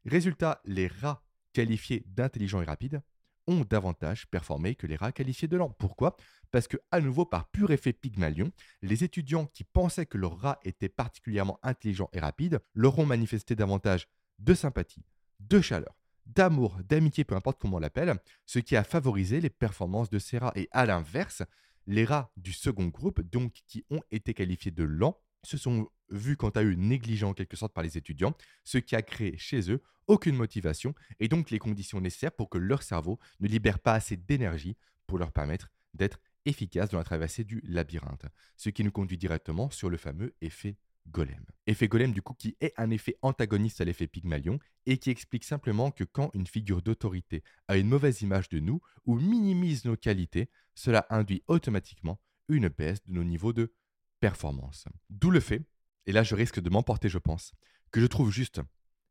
Résultat, 0.05 0.61
les 0.63 0.85
rats 0.85 1.23
qualifiés 1.51 2.03
d'intelligents 2.05 2.61
et 2.61 2.65
rapides 2.65 3.01
ont 3.47 3.61
davantage 3.61 4.27
performé 4.27 4.75
que 4.75 4.85
les 4.85 4.95
rats 4.95 5.11
qualifiés 5.11 5.47
de 5.47 5.57
lents. 5.57 5.71
Pourquoi? 5.71 6.15
Parce 6.51 6.67
que, 6.67 6.77
à 6.91 7.01
nouveau, 7.01 7.25
par 7.25 7.49
pur 7.49 7.71
effet 7.71 7.93
Pygmalion, 7.93 8.51
les 8.83 9.03
étudiants 9.03 9.47
qui 9.47 9.63
pensaient 9.63 10.05
que 10.05 10.19
leur 10.19 10.37
rat 10.37 10.59
était 10.63 10.87
particulièrement 10.87 11.59
intelligent 11.63 12.09
et 12.13 12.19
rapide 12.19 12.61
leur 12.75 12.99
ont 12.99 13.07
manifesté 13.07 13.55
davantage 13.55 14.07
de 14.37 14.53
sympathie, 14.53 15.03
de 15.39 15.61
chaleur, 15.61 15.95
d'amour, 16.27 16.77
d'amitié, 16.87 17.23
peu 17.23 17.35
importe 17.35 17.59
comment 17.59 17.77
on 17.77 17.79
l'appelle, 17.79 18.19
ce 18.45 18.59
qui 18.59 18.75
a 18.75 18.83
favorisé 18.83 19.41
les 19.41 19.49
performances 19.49 20.11
de 20.11 20.19
ces 20.19 20.37
rats. 20.37 20.53
Et 20.55 20.69
à 20.71 20.85
l'inverse, 20.85 21.41
les 21.87 22.05
rats 22.05 22.31
du 22.37 22.53
second 22.53 22.87
groupe, 22.87 23.21
donc 23.21 23.53
qui 23.67 23.85
ont 23.89 24.01
été 24.11 24.33
qualifiés 24.33 24.71
de 24.71 24.83
lents, 24.83 25.19
se 25.43 25.57
sont 25.57 25.89
vus 26.09 26.37
quant 26.37 26.49
à 26.49 26.63
eux 26.63 26.73
négligents 26.73 27.29
en 27.29 27.33
quelque 27.33 27.57
sorte 27.57 27.73
par 27.73 27.83
les 27.83 27.97
étudiants, 27.97 28.35
ce 28.63 28.77
qui 28.77 28.95
a 28.95 29.01
créé 29.01 29.37
chez 29.37 29.71
eux 29.71 29.81
aucune 30.07 30.35
motivation 30.35 30.93
et 31.19 31.27
donc 31.27 31.51
les 31.51 31.59
conditions 31.59 32.01
nécessaires 32.01 32.33
pour 32.33 32.49
que 32.49 32.57
leur 32.57 32.83
cerveau 32.83 33.19
ne 33.39 33.47
libère 33.47 33.79
pas 33.79 33.93
assez 33.93 34.17
d'énergie 34.17 34.75
pour 35.07 35.17
leur 35.17 35.31
permettre 35.31 35.69
d'être 35.93 36.19
efficaces 36.45 36.89
dans 36.89 36.97
la 36.97 37.03
traversée 37.03 37.43
du 37.43 37.61
labyrinthe. 37.63 38.25
Ce 38.57 38.69
qui 38.69 38.83
nous 38.83 38.91
conduit 38.91 39.17
directement 39.17 39.69
sur 39.69 39.89
le 39.89 39.97
fameux 39.97 40.33
effet 40.41 40.77
golem. 41.07 41.45
Effet 41.67 41.87
golem 41.87 42.11
du 42.11 42.21
coup 42.21 42.33
qui 42.33 42.55
est 42.61 42.73
un 42.77 42.89
effet 42.89 43.17
antagoniste 43.21 43.81
à 43.81 43.85
l'effet 43.85 44.07
Pygmalion 44.07 44.59
et 44.85 44.97
qui 44.97 45.09
explique 45.09 45.43
simplement 45.43 45.91
que 45.91 46.03
quand 46.03 46.31
une 46.33 46.47
figure 46.47 46.81
d'autorité 46.81 47.43
a 47.67 47.77
une 47.77 47.87
mauvaise 47.87 48.21
image 48.21 48.49
de 48.49 48.59
nous 48.59 48.81
ou 49.05 49.15
minimise 49.15 49.85
nos 49.85 49.97
qualités, 49.97 50.49
cela 50.75 51.05
induit 51.09 51.43
automatiquement 51.47 52.19
une 52.47 52.67
baisse 52.67 53.03
de 53.03 53.13
nos 53.13 53.23
niveaux 53.23 53.53
de 53.53 53.73
performance. 54.19 54.85
D'où 55.09 55.31
le 55.31 55.39
fait, 55.39 55.63
et 56.05 56.11
là 56.11 56.23
je 56.23 56.35
risque 56.35 56.59
de 56.59 56.69
m'emporter 56.69 57.09
je 57.09 57.17
pense, 57.17 57.53
que 57.91 58.01
je 58.01 58.07
trouve 58.07 58.31
juste 58.31 58.61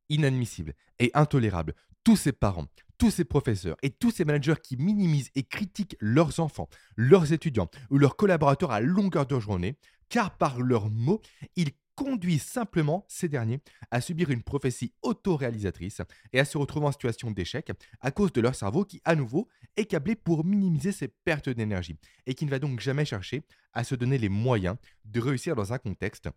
inadmissible 0.08 0.74
et 0.98 1.10
intolérable 1.14 1.74
tous 2.04 2.16
ces 2.16 2.32
parents, 2.32 2.66
tous 2.98 3.10
ces 3.10 3.24
professeurs 3.24 3.76
et 3.82 3.90
tous 3.90 4.10
ces 4.10 4.24
managers 4.24 4.60
qui 4.62 4.76
minimisent 4.76 5.30
et 5.34 5.42
critiquent 5.42 5.96
leurs 6.00 6.40
enfants, 6.40 6.68
leurs 6.96 7.32
étudiants 7.32 7.70
ou 7.90 7.98
leurs 7.98 8.16
collaborateurs 8.16 8.72
à 8.72 8.80
longueur 8.80 9.26
de 9.26 9.38
journée, 9.38 9.78
car 10.10 10.36
par 10.36 10.60
leurs 10.60 10.90
mots, 10.90 11.22
ils 11.56 11.70
conduisent 11.94 12.44
simplement 12.44 13.04
ces 13.08 13.28
derniers 13.28 13.60
à 13.90 14.00
subir 14.00 14.30
une 14.30 14.42
prophétie 14.42 14.94
autoréalisatrice 15.02 16.00
et 16.32 16.40
à 16.40 16.44
se 16.44 16.56
retrouver 16.58 16.86
en 16.86 16.92
situation 16.92 17.30
d'échec 17.30 17.70
à 18.00 18.10
cause 18.10 18.32
de 18.32 18.40
leur 18.40 18.54
cerveau 18.54 18.84
qui, 18.84 19.00
à 19.04 19.14
nouveau, 19.14 19.48
est 19.76 19.84
câblé 19.84 20.14
pour 20.14 20.44
minimiser 20.44 20.92
ses 20.92 21.08
pertes 21.08 21.48
d'énergie 21.48 21.98
et 22.26 22.34
qui 22.34 22.46
ne 22.46 22.50
va 22.50 22.58
donc 22.58 22.80
jamais 22.80 23.04
chercher 23.04 23.42
à 23.72 23.84
se 23.84 23.94
donner 23.94 24.18
les 24.18 24.28
moyens 24.28 24.76
de 25.04 25.20
réussir 25.20 25.54
dans 25.54 25.72
un 25.72 25.78
contexte 25.78 26.28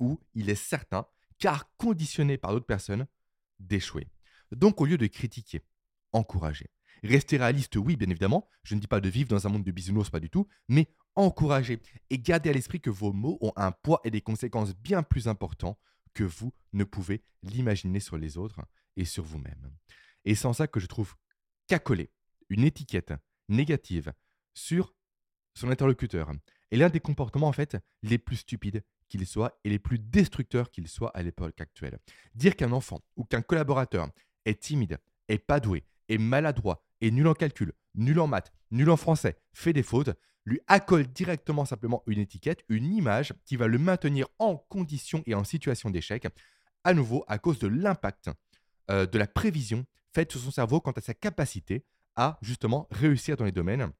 où 0.00 0.18
il 0.34 0.48
est 0.48 0.54
certain 0.54 1.06
car 1.38 1.70
conditionné 1.76 2.38
par 2.38 2.52
d'autres 2.52 2.66
personnes, 2.66 3.06
d'échouer. 3.58 4.08
Donc 4.52 4.80
au 4.80 4.86
lieu 4.86 4.98
de 4.98 5.06
critiquer, 5.06 5.62
encourager. 6.12 6.70
Rester 7.04 7.36
réaliste, 7.36 7.76
oui, 7.76 7.96
bien 7.96 8.08
évidemment, 8.08 8.48
je 8.64 8.74
ne 8.74 8.80
dis 8.80 8.88
pas 8.88 9.00
de 9.00 9.08
vivre 9.08 9.28
dans 9.28 9.46
un 9.46 9.50
monde 9.50 9.64
de 9.64 9.70
bisounours, 9.70 10.10
pas 10.10 10.18
du 10.18 10.30
tout, 10.30 10.48
mais 10.68 10.88
encourager 11.18 11.80
et 12.10 12.18
garder 12.18 12.50
à 12.50 12.52
l'esprit 12.52 12.80
que 12.80 12.90
vos 12.90 13.12
mots 13.12 13.38
ont 13.40 13.52
un 13.56 13.72
poids 13.72 14.00
et 14.04 14.10
des 14.10 14.20
conséquences 14.20 14.74
bien 14.74 15.02
plus 15.02 15.28
importants 15.28 15.78
que 16.14 16.24
vous 16.24 16.54
ne 16.72 16.84
pouvez 16.84 17.22
l'imaginer 17.42 18.00
sur 18.00 18.16
les 18.16 18.38
autres 18.38 18.60
et 18.96 19.04
sur 19.04 19.24
vous-même. 19.24 19.70
Et 20.24 20.34
en 20.44 20.52
ça 20.52 20.66
que 20.66 20.80
je 20.80 20.86
trouve 20.86 21.14
qu'accoler 21.66 22.10
une 22.48 22.64
étiquette 22.64 23.12
négative 23.48 24.12
sur 24.54 24.94
son 25.54 25.70
interlocuteur 25.70 26.30
est 26.70 26.76
l'un 26.76 26.88
des 26.88 27.00
comportements 27.00 27.48
en 27.48 27.52
fait 27.52 27.76
les 28.02 28.18
plus 28.18 28.36
stupides 28.36 28.84
qu'il 29.08 29.26
soit 29.26 29.58
et 29.64 29.70
les 29.70 29.78
plus 29.78 29.98
destructeurs 29.98 30.70
qu'il 30.70 30.86
soit 30.86 31.10
à 31.16 31.22
l'époque 31.22 31.60
actuelle. 31.60 31.98
Dire 32.34 32.56
qu'un 32.56 32.72
enfant 32.72 33.00
ou 33.16 33.24
qu'un 33.24 33.42
collaborateur 33.42 34.08
est 34.44 34.60
timide, 34.60 34.98
est 35.28 35.38
pas 35.38 35.60
doué, 35.60 35.84
est 36.08 36.18
maladroit, 36.18 36.84
est 37.00 37.10
nul 37.10 37.26
en 37.26 37.34
calcul, 37.34 37.72
nul 37.94 38.18
en 38.20 38.26
maths, 38.26 38.52
nul 38.70 38.90
en 38.90 38.96
français, 38.96 39.38
fait 39.52 39.72
des 39.72 39.82
fautes, 39.82 40.10
lui 40.44 40.60
accole 40.66 41.06
directement 41.06 41.64
simplement 41.64 42.02
une 42.06 42.18
étiquette, 42.18 42.64
une 42.68 42.92
image 42.92 43.34
qui 43.44 43.56
va 43.56 43.66
le 43.66 43.78
maintenir 43.78 44.26
en 44.38 44.56
condition 44.56 45.22
et 45.26 45.34
en 45.34 45.44
situation 45.44 45.90
d'échec, 45.90 46.26
à 46.84 46.94
nouveau 46.94 47.24
à 47.28 47.38
cause 47.38 47.58
de 47.58 47.68
l'impact 47.68 48.30
euh, 48.90 49.06
de 49.06 49.18
la 49.18 49.26
prévision 49.26 49.84
faite 50.14 50.32
sur 50.32 50.40
son 50.40 50.50
cerveau 50.50 50.80
quant 50.80 50.92
à 50.92 51.00
sa 51.00 51.14
capacité 51.14 51.84
à 52.16 52.38
justement 52.42 52.88
réussir 52.90 53.36
dans 53.36 53.44
les 53.44 53.52
domaines 53.52 53.90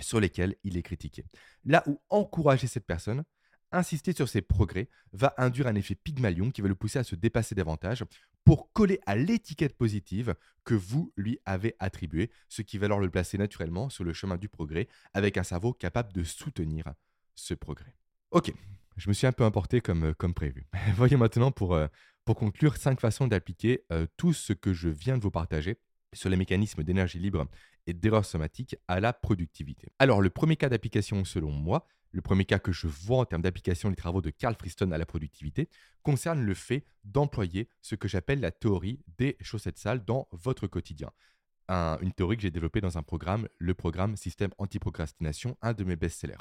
sur 0.00 0.20
lesquels 0.20 0.56
il 0.62 0.76
est 0.76 0.82
critiqué. 0.82 1.24
Là 1.64 1.82
où 1.86 2.00
encourager 2.08 2.66
cette 2.66 2.86
personne, 2.86 3.24
insister 3.72 4.12
sur 4.12 4.28
ses 4.28 4.42
progrès 4.42 4.88
va 5.12 5.34
induire 5.38 5.66
un 5.66 5.74
effet 5.74 5.94
Pygmalion 5.94 6.50
qui 6.50 6.62
va 6.62 6.68
le 6.68 6.74
pousser 6.74 6.98
à 6.98 7.04
se 7.04 7.14
dépasser 7.14 7.54
davantage 7.54 8.04
pour 8.44 8.72
coller 8.72 9.00
à 9.06 9.16
l'étiquette 9.16 9.76
positive 9.76 10.34
que 10.64 10.74
vous 10.74 11.12
lui 11.16 11.38
avez 11.44 11.76
attribuée, 11.78 12.30
ce 12.48 12.62
qui 12.62 12.78
va 12.78 12.86
alors 12.86 13.00
le 13.00 13.10
placer 13.10 13.38
naturellement 13.38 13.88
sur 13.88 14.04
le 14.04 14.12
chemin 14.12 14.36
du 14.36 14.48
progrès 14.48 14.88
avec 15.14 15.36
un 15.36 15.42
cerveau 15.42 15.72
capable 15.72 16.12
de 16.12 16.24
soutenir 16.24 16.92
ce 17.34 17.54
progrès. 17.54 17.94
Ok, 18.30 18.52
je 18.96 19.08
me 19.08 19.14
suis 19.14 19.26
un 19.26 19.32
peu 19.32 19.44
emporté 19.44 19.80
comme, 19.80 20.04
euh, 20.04 20.14
comme 20.14 20.34
prévu. 20.34 20.66
Voyons 20.96 21.18
maintenant 21.18 21.50
pour, 21.50 21.74
euh, 21.74 21.86
pour 22.24 22.36
conclure 22.36 22.76
cinq 22.76 23.00
façons 23.00 23.26
d'appliquer 23.26 23.84
euh, 23.92 24.06
tout 24.16 24.32
ce 24.32 24.52
que 24.52 24.72
je 24.72 24.88
viens 24.88 25.16
de 25.16 25.22
vous 25.22 25.30
partager 25.30 25.78
sur 26.12 26.28
les 26.28 26.36
mécanismes 26.36 26.82
d'énergie 26.82 27.18
libre 27.18 27.46
et 27.86 27.94
d'erreurs 27.94 28.24
somatiques 28.24 28.76
à 28.86 29.00
la 29.00 29.12
productivité. 29.12 29.88
Alors 29.98 30.20
le 30.20 30.30
premier 30.30 30.56
cas 30.56 30.68
d'application 30.68 31.24
selon 31.24 31.50
moi, 31.50 31.86
le 32.12 32.20
premier 32.20 32.44
cas 32.44 32.58
que 32.58 32.72
je 32.72 32.86
vois 32.86 33.18
en 33.18 33.24
termes 33.24 33.42
d'application 33.42 33.90
des 33.90 33.96
travaux 33.96 34.20
de 34.20 34.30
Carl 34.30 34.54
Friston 34.54 34.92
à 34.92 34.98
la 34.98 35.06
productivité 35.06 35.68
concerne 36.02 36.42
le 36.42 36.54
fait 36.54 36.84
d'employer 37.04 37.68
ce 37.80 37.94
que 37.94 38.06
j'appelle 38.06 38.40
la 38.40 38.52
théorie 38.52 39.00
des 39.18 39.36
chaussettes 39.40 39.78
sales 39.78 40.04
dans 40.04 40.28
votre 40.32 40.66
quotidien. 40.66 41.10
une 41.68 42.12
théorie 42.12 42.36
que 42.36 42.42
j'ai 42.42 42.50
développée 42.50 42.82
dans 42.82 42.98
un 42.98 43.02
programme, 43.02 43.48
le 43.58 43.74
programme 43.74 44.16
Système 44.16 44.50
Anti-Procrastination, 44.58 45.56
un 45.62 45.72
de 45.72 45.84
mes 45.84 45.96
best-sellers. 45.96 46.36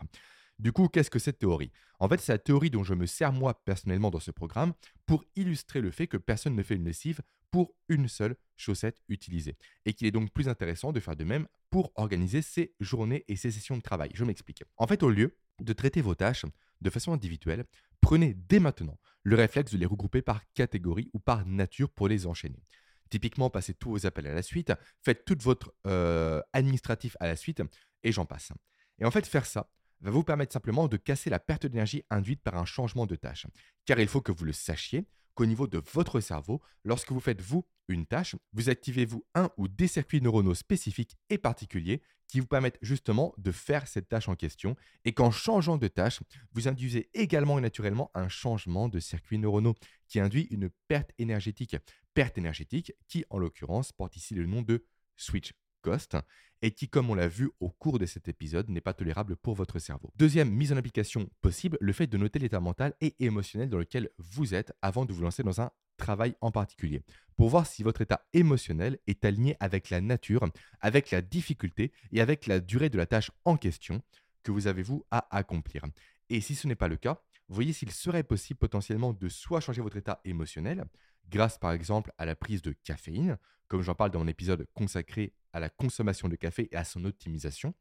Du 0.61 0.71
coup, 0.71 0.89
qu'est-ce 0.89 1.09
que 1.09 1.17
cette 1.17 1.39
théorie? 1.39 1.71
En 1.97 2.07
fait, 2.07 2.19
c'est 2.19 2.33
la 2.33 2.37
théorie 2.37 2.69
dont 2.69 2.83
je 2.83 2.93
me 2.93 3.07
sers 3.07 3.33
moi 3.33 3.63
personnellement 3.65 4.11
dans 4.11 4.19
ce 4.19 4.29
programme 4.29 4.73
pour 5.07 5.25
illustrer 5.35 5.81
le 5.81 5.89
fait 5.89 6.05
que 6.05 6.17
personne 6.17 6.55
ne 6.55 6.61
fait 6.61 6.75
une 6.75 6.85
lessive 6.85 7.21
pour 7.49 7.73
une 7.89 8.07
seule 8.07 8.35
chaussette 8.57 9.01
utilisée. 9.09 9.57
Et 9.85 9.93
qu'il 9.93 10.05
est 10.05 10.11
donc 10.11 10.31
plus 10.31 10.49
intéressant 10.49 10.91
de 10.91 10.99
faire 10.99 11.15
de 11.15 11.23
même 11.23 11.47
pour 11.71 11.91
organiser 11.95 12.43
ses 12.43 12.75
journées 12.79 13.25
et 13.27 13.37
ses 13.37 13.49
sessions 13.49 13.75
de 13.75 13.81
travail. 13.81 14.11
Je 14.13 14.23
m'explique. 14.23 14.63
En 14.77 14.85
fait, 14.85 15.01
au 15.01 15.09
lieu 15.09 15.35
de 15.59 15.73
traiter 15.73 16.01
vos 16.01 16.13
tâches 16.13 16.45
de 16.81 16.89
façon 16.91 17.11
individuelle, 17.11 17.65
prenez 17.99 18.35
dès 18.35 18.59
maintenant 18.59 18.99
le 19.23 19.37
réflexe 19.37 19.71
de 19.71 19.79
les 19.79 19.87
regrouper 19.87 20.21
par 20.21 20.43
catégorie 20.53 21.09
ou 21.13 21.19
par 21.19 21.43
nature 21.47 21.89
pour 21.89 22.07
les 22.07 22.27
enchaîner. 22.27 22.61
Typiquement, 23.09 23.49
passez 23.49 23.73
tous 23.73 23.89
vos 23.89 24.05
appels 24.05 24.27
à 24.27 24.33
la 24.35 24.43
suite, 24.43 24.73
faites 25.01 25.25
tout 25.25 25.37
votre 25.41 25.73
euh, 25.87 26.39
administratif 26.53 27.17
à 27.19 27.25
la 27.25 27.35
suite, 27.35 27.63
et 28.03 28.11
j'en 28.11 28.27
passe. 28.27 28.51
Et 28.99 29.05
en 29.05 29.11
fait, 29.11 29.25
faire 29.25 29.47
ça, 29.47 29.67
va 30.01 30.11
vous 30.11 30.23
permettre 30.23 30.53
simplement 30.53 30.87
de 30.87 30.97
casser 30.97 31.29
la 31.29 31.39
perte 31.39 31.65
d'énergie 31.65 32.03
induite 32.09 32.41
par 32.41 32.57
un 32.57 32.65
changement 32.65 33.05
de 33.05 33.15
tâche. 33.15 33.47
Car 33.85 33.99
il 33.99 34.07
faut 34.07 34.21
que 34.21 34.31
vous 34.31 34.45
le 34.45 34.53
sachiez 34.53 35.05
qu'au 35.33 35.45
niveau 35.45 35.67
de 35.67 35.81
votre 35.93 36.19
cerveau, 36.19 36.61
lorsque 36.83 37.11
vous 37.11 37.19
faites 37.19 37.41
vous 37.41 37.65
une 37.87 38.05
tâche, 38.05 38.35
vous 38.53 38.69
activez 38.69 39.05
vous 39.05 39.25
un 39.35 39.49
ou 39.57 39.67
des 39.67 39.87
circuits 39.87 40.21
neuronaux 40.21 40.53
spécifiques 40.53 41.17
et 41.29 41.37
particuliers 41.37 42.01
qui 42.27 42.39
vous 42.39 42.47
permettent 42.47 42.77
justement 42.81 43.33
de 43.37 43.51
faire 43.51 43.87
cette 43.87 44.07
tâche 44.07 44.29
en 44.29 44.35
question 44.35 44.75
et 45.03 45.13
qu'en 45.13 45.31
changeant 45.31 45.77
de 45.77 45.87
tâche, 45.87 46.21
vous 46.53 46.67
induisez 46.69 47.09
également 47.13 47.57
et 47.59 47.61
naturellement 47.61 48.09
un 48.13 48.29
changement 48.29 48.87
de 48.87 48.99
circuits 48.99 49.37
neuronaux 49.37 49.75
qui 50.07 50.19
induit 50.19 50.47
une 50.51 50.69
perte 50.87 51.11
énergétique. 51.17 51.75
Perte 52.13 52.37
énergétique 52.37 52.93
qui 53.07 53.25
en 53.29 53.37
l'occurrence 53.37 53.91
porte 53.91 54.15
ici 54.15 54.33
le 54.33 54.45
nom 54.45 54.61
de 54.61 54.85
switch 55.17 55.53
cost 55.81 56.15
et 56.61 56.71
qui, 56.71 56.87
comme 56.87 57.09
on 57.09 57.15
l'a 57.15 57.27
vu 57.27 57.49
au 57.59 57.69
cours 57.69 57.99
de 57.99 58.05
cet 58.05 58.27
épisode, 58.27 58.69
n'est 58.69 58.81
pas 58.81 58.93
tolérable 58.93 59.35
pour 59.35 59.55
votre 59.55 59.79
cerveau. 59.79 60.11
Deuxième 60.17 60.49
mise 60.49 60.71
en 60.71 60.77
application 60.77 61.29
possible, 61.41 61.77
le 61.81 61.93
fait 61.93 62.07
de 62.07 62.17
noter 62.17 62.39
l'état 62.39 62.59
mental 62.59 62.93
et 63.01 63.15
émotionnel 63.19 63.69
dans 63.69 63.77
lequel 63.77 64.09
vous 64.17 64.53
êtes 64.53 64.73
avant 64.81 65.05
de 65.05 65.13
vous 65.13 65.23
lancer 65.23 65.43
dans 65.43 65.61
un 65.61 65.71
travail 65.97 66.35
en 66.41 66.51
particulier, 66.51 67.03
pour 67.37 67.49
voir 67.49 67.67
si 67.67 67.83
votre 67.83 68.01
état 68.01 68.25
émotionnel 68.33 68.97
est 69.07 69.23
aligné 69.23 69.55
avec 69.59 69.89
la 69.89 70.01
nature, 70.01 70.47
avec 70.79 71.11
la 71.11 71.21
difficulté 71.21 71.91
et 72.11 72.21
avec 72.21 72.47
la 72.47 72.59
durée 72.59 72.89
de 72.89 72.97
la 72.97 73.05
tâche 73.05 73.31
en 73.45 73.55
question 73.55 74.01
que 74.43 74.51
vous 74.51 74.67
avez 74.67 74.81
vous 74.81 75.05
à 75.11 75.27
accomplir. 75.35 75.85
Et 76.29 76.41
si 76.41 76.55
ce 76.55 76.67
n'est 76.67 76.75
pas 76.75 76.87
le 76.87 76.97
cas, 76.97 77.21
voyez 77.49 77.73
s'il 77.73 77.91
serait 77.91 78.23
possible 78.23 78.59
potentiellement 78.59 79.13
de 79.13 79.29
soit 79.29 79.59
changer 79.59 79.81
votre 79.81 79.97
état 79.97 80.21
émotionnel, 80.25 80.85
grâce 81.29 81.57
par 81.57 81.71
exemple 81.71 82.11
à 82.17 82.25
la 82.25 82.35
prise 82.35 82.61
de 82.61 82.73
caféine, 82.83 83.37
comme 83.67 83.81
j'en 83.81 83.95
parle 83.95 84.11
dans 84.11 84.19
mon 84.19 84.27
épisode 84.27 84.67
consacré 84.73 85.33
à 85.53 85.59
la 85.59 85.69
consommation 85.69 86.27
de 86.29 86.35
café 86.35 86.69
et 86.71 86.75
à 86.75 86.83
son 86.83 87.05
optimisation, 87.05 87.73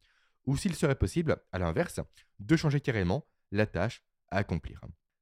ou 0.46 0.56
s'il 0.56 0.74
serait 0.74 0.94
possible, 0.94 1.38
à 1.52 1.58
l'inverse, 1.58 2.00
de 2.38 2.56
changer 2.56 2.80
carrément 2.80 3.26
la 3.50 3.66
tâche 3.66 4.02
à 4.30 4.38
accomplir. 4.38 4.80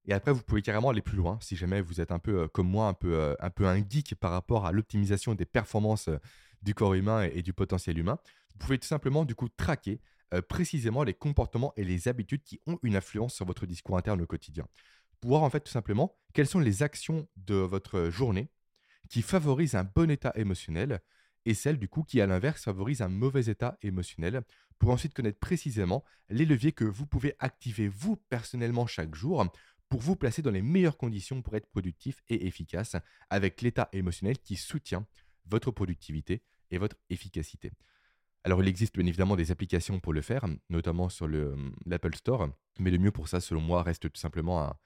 Et 0.08 0.14
après, 0.14 0.32
vous 0.32 0.42
pouvez 0.42 0.62
carrément 0.62 0.88
aller 0.88 1.02
plus 1.02 1.18
loin 1.18 1.38
si 1.42 1.54
jamais 1.54 1.82
vous 1.82 2.00
êtes 2.00 2.12
un 2.12 2.18
peu 2.18 2.42
euh, 2.42 2.48
comme 2.48 2.68
moi, 2.68 2.88
un 2.88 2.94
peu, 2.94 3.14
euh, 3.14 3.34
un 3.40 3.50
peu 3.50 3.66
un 3.66 3.76
geek 3.76 4.14
par 4.14 4.30
rapport 4.30 4.64
à 4.64 4.72
l'optimisation 4.72 5.34
des 5.34 5.44
performances 5.44 6.08
euh, 6.08 6.18
du 6.62 6.74
corps 6.74 6.94
humain 6.94 7.24
et, 7.24 7.42
du 7.42 7.52
potentiel 7.52 7.98
humain. 7.98 8.18
Vous 8.52 8.58
pouvez 8.58 8.78
tout 8.78 8.88
simplement 8.88 9.24
du 9.24 9.34
coup 9.34 9.48
traquer 9.48 10.00
précisément 10.48 11.04
les 11.04 11.14
comportements 11.14 11.72
et 11.76 11.84
les 11.84 12.06
habitudes 12.06 12.42
qui 12.42 12.61
ont 12.66 12.78
une 12.82 12.96
influence 12.96 13.32
sur 13.32 13.46
votre 13.46 13.64
discours 13.64 13.96
interne 13.96 14.20
au 14.20 14.26
quotidien. 14.26 14.66
Pour 15.20 15.30
voir 15.30 15.42
en 15.42 15.48
fait 15.48 15.61
tout 15.61 15.70
simplement 15.70 16.18
quelles 16.34 16.48
sont 16.48 16.58
les 16.58 16.82
actions 16.82 17.28
de 17.37 17.54
votre 17.54 18.11
journée 18.11 18.50
qui 19.08 19.22
favorisent 19.22 19.74
un 19.74 19.84
bon 19.84 20.11
état 20.11 20.32
émotionnel 20.34 21.00
et 21.44 21.55
celles 21.55 21.79
du 21.79 21.88
coup 21.88 22.03
qui 22.03 22.20
à 22.20 22.27
l'inverse 22.27 22.64
favorisent 22.64 23.03
un 23.03 23.09
mauvais 23.09 23.46
état 23.46 23.79
émotionnel 23.83 24.42
pour 24.79 24.90
ensuite 24.90 25.14
connaître 25.14 25.38
précisément 25.38 26.05
les 26.29 26.44
leviers 26.44 26.72
que 26.72 26.85
vous 26.85 27.07
pouvez 27.07 27.35
activer 27.38 27.88
vous 27.88 28.16
personnellement 28.29 28.87
chaque 28.87 29.14
jour 29.14 29.44
pour 29.88 30.01
vous 30.01 30.16
placer 30.16 30.42
dans 30.42 30.51
les 30.51 30.62
meilleures 30.62 30.98
conditions 30.98 31.42
pour 31.42 31.57
être 31.57 31.68
productif 31.68 32.22
et 32.29 32.46
efficace 32.46 32.96
avec 33.31 33.62
l'état 33.62 33.88
émotionnel 33.92 34.38
qui 34.38 34.57
soutient 34.57 35.07
votre 35.46 35.70
productivité 35.70 36.42
et 36.70 36.79
votre 36.79 36.96
efficacité. 37.09 37.72
Alors 38.44 38.62
il 38.62 38.68
existe 38.68 38.94
bien 38.94 39.07
évidemment 39.07 39.37
des 39.37 39.51
applications 39.51 39.98
pour 40.01 40.12
le 40.12 40.20
faire, 40.20 40.46
notamment 40.68 41.09
sur 41.09 41.29
l'Apple 41.87 42.14
Store, 42.14 42.48
mais 42.79 42.90
le 42.90 42.98
mieux 42.98 43.11
pour 43.11 43.29
ça 43.29 43.40
selon 43.40 43.61
moi 43.61 43.83
reste 43.83 44.11
tout 44.11 44.20
simplement 44.20 44.62
un, 44.62 44.77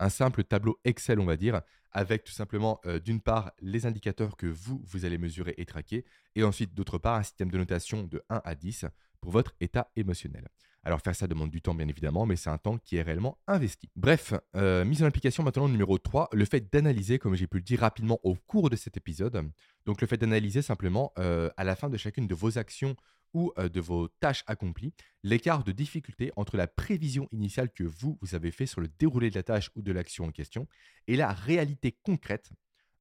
un 0.00 0.08
simple 0.08 0.42
tableau 0.42 0.80
Excel, 0.84 1.20
on 1.20 1.26
va 1.26 1.36
dire, 1.36 1.60
avec 1.92 2.24
tout 2.24 2.32
simplement, 2.32 2.80
euh, 2.86 2.98
d'une 2.98 3.20
part, 3.20 3.52
les 3.60 3.86
indicateurs 3.86 4.36
que 4.36 4.46
vous, 4.46 4.82
vous 4.84 5.04
allez 5.04 5.18
mesurer 5.18 5.54
et 5.58 5.66
traquer, 5.66 6.04
et 6.34 6.42
ensuite, 6.42 6.74
d'autre 6.74 6.98
part, 6.98 7.16
un 7.16 7.22
système 7.22 7.50
de 7.50 7.58
notation 7.58 8.02
de 8.04 8.22
1 8.30 8.40
à 8.44 8.54
10 8.54 8.86
pour 9.20 9.30
votre 9.30 9.54
état 9.60 9.90
émotionnel. 9.96 10.48
Alors 10.82 11.02
faire 11.02 11.14
ça 11.14 11.26
demande 11.26 11.50
du 11.50 11.60
temps 11.60 11.74
bien 11.74 11.88
évidemment, 11.88 12.24
mais 12.24 12.36
c'est 12.36 12.48
un 12.48 12.56
temps 12.56 12.78
qui 12.78 12.96
est 12.96 13.02
réellement 13.02 13.38
investi. 13.46 13.90
Bref, 13.96 14.32
euh, 14.56 14.84
mise 14.84 15.02
en 15.02 15.06
application 15.06 15.42
maintenant 15.42 15.68
numéro 15.68 15.98
3, 15.98 16.30
le 16.32 16.44
fait 16.46 16.72
d'analyser, 16.72 17.18
comme 17.18 17.34
j'ai 17.34 17.46
pu 17.46 17.58
le 17.58 17.62
dire 17.62 17.80
rapidement 17.80 18.18
au 18.22 18.34
cours 18.34 18.70
de 18.70 18.76
cet 18.76 18.96
épisode, 18.96 19.50
donc 19.84 20.00
le 20.00 20.06
fait 20.06 20.16
d'analyser 20.16 20.62
simplement 20.62 21.12
euh, 21.18 21.50
à 21.58 21.64
la 21.64 21.76
fin 21.76 21.90
de 21.90 21.98
chacune 21.98 22.26
de 22.26 22.34
vos 22.34 22.56
actions 22.56 22.96
ou 23.32 23.52
de 23.56 23.80
vos 23.80 24.08
tâches 24.08 24.44
accomplies, 24.46 24.92
l'écart 25.22 25.64
de 25.64 25.72
difficulté 25.72 26.32
entre 26.36 26.56
la 26.56 26.66
prévision 26.66 27.28
initiale 27.32 27.70
que 27.70 27.84
vous, 27.84 28.18
vous 28.20 28.34
avez 28.34 28.50
fait 28.50 28.66
sur 28.66 28.80
le 28.80 28.88
déroulé 28.98 29.30
de 29.30 29.34
la 29.34 29.42
tâche 29.42 29.70
ou 29.76 29.82
de 29.82 29.92
l'action 29.92 30.24
en 30.24 30.30
question 30.30 30.66
et 31.06 31.16
la 31.16 31.32
réalité 31.32 31.96
concrète 32.02 32.50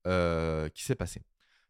qui 0.05 0.83
s'est 0.83 0.95
passée. 0.95 1.21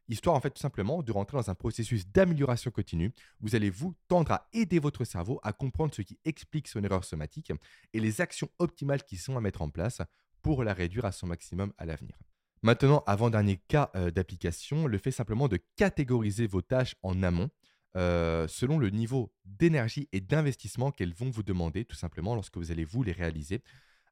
Histoire 0.07 0.35
en 0.35 0.39
fait 0.39 0.49
tout 0.49 0.61
simplement 0.61 1.03
de 1.03 1.11
rentrer 1.11 1.37
dans 1.37 1.51
un 1.51 1.55
processus 1.55 2.07
d'amélioration 2.07 2.71
continue. 2.71 3.13
Vous 3.41 3.53
allez 3.53 3.69
vous 3.69 3.93
tendre 4.07 4.31
à 4.31 4.47
aider 4.53 4.79
votre 4.79 5.03
cerveau 5.03 5.39
à 5.43 5.53
comprendre 5.53 5.93
ce 5.93 6.01
qui 6.01 6.17
explique 6.25 6.67
son 6.67 6.83
erreur 6.83 7.03
somatique 7.03 7.53
et 7.93 7.99
les 7.99 8.19
actions 8.19 8.49
optimales 8.57 9.03
qui 9.03 9.17
sont 9.17 9.37
à 9.37 9.41
mettre 9.41 9.61
en 9.61 9.69
place 9.69 10.01
pour 10.41 10.63
la 10.63 10.73
réduire 10.73 11.05
à 11.05 11.11
son 11.11 11.27
maximum 11.27 11.73
à 11.77 11.85
l'avenir. 11.85 12.17
Maintenant, 12.63 13.03
avant-dernier 13.05 13.57
cas 13.67 13.91
d'application, 14.15 14.87
le 14.87 14.97
fait 14.97 15.11
simplement 15.11 15.47
de 15.47 15.59
catégoriser 15.75 16.47
vos 16.47 16.63
tâches 16.63 16.95
en 17.03 17.21
amont 17.21 17.51
euh, 17.95 18.47
selon 18.47 18.77
le 18.77 18.89
niveau 18.89 19.33
d'énergie 19.45 20.07
et 20.11 20.21
d'investissement 20.21 20.91
qu'elles 20.91 21.13
vont 21.13 21.29
vous 21.29 21.43
demander, 21.43 21.85
tout 21.85 21.95
simplement, 21.95 22.35
lorsque 22.35 22.57
vous 22.57 22.71
allez 22.71 22.85
vous 22.85 23.03
les 23.03 23.11
réaliser, 23.11 23.63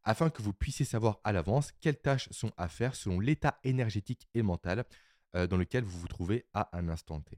afin 0.03 0.29
que 0.29 0.41
vous 0.41 0.53
puissiez 0.53 0.85
savoir 0.85 1.19
à 1.23 1.31
l'avance 1.31 1.71
quelles 1.81 1.99
tâches 1.99 2.29
sont 2.31 2.51
à 2.57 2.69
faire 2.69 2.95
selon 2.95 3.19
l'état 3.19 3.59
énergétique 3.63 4.27
et 4.33 4.41
mental 4.41 4.85
euh, 5.35 5.47
dans 5.47 5.57
lequel 5.57 5.83
vous 5.83 5.99
vous 5.99 6.07
trouvez 6.07 6.45
à 6.53 6.69
un 6.77 6.89
instant 6.89 7.19
T. 7.21 7.37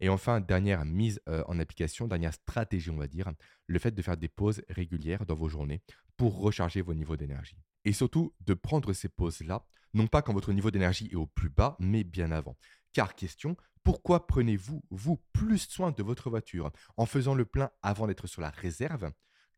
Et 0.00 0.08
enfin, 0.08 0.40
dernière 0.40 0.84
mise 0.84 1.20
euh, 1.28 1.44
en 1.46 1.58
application, 1.58 2.08
dernière 2.08 2.34
stratégie, 2.34 2.90
on 2.90 2.96
va 2.96 3.06
dire, 3.06 3.32
le 3.66 3.78
fait 3.78 3.92
de 3.92 4.02
faire 4.02 4.16
des 4.16 4.28
pauses 4.28 4.62
régulières 4.68 5.24
dans 5.26 5.34
vos 5.34 5.48
journées 5.48 5.80
pour 6.16 6.38
recharger 6.38 6.82
vos 6.82 6.92
niveaux 6.92 7.16
d'énergie. 7.16 7.56
Et 7.84 7.92
surtout, 7.92 8.34
de 8.40 8.54
prendre 8.54 8.92
ces 8.92 9.08
pauses-là, 9.08 9.64
non 9.94 10.06
pas 10.06 10.22
quand 10.22 10.32
votre 10.32 10.52
niveau 10.52 10.70
d'énergie 10.70 11.08
est 11.10 11.16
au 11.16 11.26
plus 11.26 11.50
bas, 11.50 11.76
mais 11.78 12.04
bien 12.04 12.30
avant. 12.30 12.56
Car 12.92 13.14
question, 13.14 13.56
pourquoi 13.84 14.26
prenez-vous, 14.26 14.84
vous, 14.90 15.16
plus 15.32 15.58
soin 15.58 15.90
de 15.90 16.02
votre 16.02 16.30
voiture? 16.30 16.70
En 16.96 17.06
faisant 17.06 17.34
le 17.34 17.44
plein 17.44 17.70
avant 17.82 18.06
d'être 18.06 18.26
sur 18.26 18.42
la 18.42 18.50
réserve? 18.50 19.10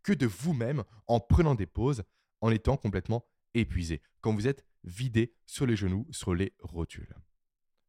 Que 0.03 0.13
de 0.13 0.27
vous-même 0.27 0.85
en 1.07 1.21
prenant 1.21 1.55
des 1.55 1.67
pauses, 1.67 2.05
en 2.41 2.51
étant 2.51 2.77
complètement 2.77 3.27
épuisé, 3.55 4.03
quand 4.21 4.35
vous 4.35 4.47
êtes 4.47 4.65
vidé 4.85 5.35
sur 5.47 5.67
les 5.67 5.77
genoux, 5.77 6.07
sur 6.11 6.35
les 6.35 6.55
rotules? 6.61 7.17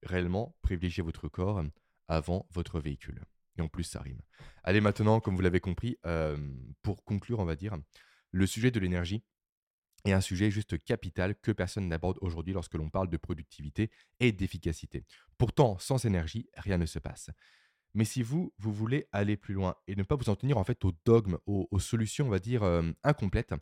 Réellement, 0.03 0.55
privilégiez 0.61 1.03
votre 1.03 1.27
corps 1.27 1.61
avant 2.07 2.47
votre 2.51 2.79
véhicule. 2.79 3.23
Et 3.57 3.61
en 3.61 3.67
plus, 3.67 3.83
ça 3.83 4.01
rime. 4.01 4.21
Allez, 4.63 4.81
maintenant, 4.81 5.19
comme 5.19 5.35
vous 5.35 5.41
l'avez 5.41 5.59
compris, 5.59 5.97
euh, 6.05 6.37
pour 6.81 7.03
conclure, 7.03 7.39
on 7.39 7.45
va 7.45 7.55
dire, 7.55 7.77
le 8.31 8.47
sujet 8.47 8.71
de 8.71 8.79
l'énergie, 8.79 9.23
est 10.05 10.13
un 10.13 10.21
sujet 10.21 10.51
juste 10.51 10.81
capital 10.83 11.35
que 11.35 11.51
personne 11.51 11.87
n'aborde 11.87 12.17
aujourd'hui 12.21 12.53
lorsque 12.53 12.75
l'on 12.75 12.89
parle 12.89 13.09
de 13.09 13.17
productivité 13.17 13.89
et 14.19 14.31
d'efficacité. 14.31 15.05
Pourtant, 15.37 15.77
sans 15.79 16.05
énergie, 16.05 16.47
rien 16.55 16.77
ne 16.77 16.85
se 16.85 16.99
passe. 16.99 17.29
Mais 17.93 18.05
si 18.05 18.21
vous, 18.21 18.53
vous 18.57 18.73
voulez 18.73 19.07
aller 19.11 19.37
plus 19.37 19.53
loin 19.53 19.75
et 19.87 19.95
ne 19.95 20.03
pas 20.03 20.15
vous 20.15 20.29
en 20.29 20.35
tenir 20.35 20.57
en 20.57 20.63
fait 20.63 20.83
aux 20.85 20.93
dogmes, 21.05 21.37
aux, 21.45 21.79
solutions, 21.79 22.27
on 22.27 22.29
va 22.29 22.39
dire, 22.39 22.63
euh, 22.63 22.83
incomplètes, 23.03 23.53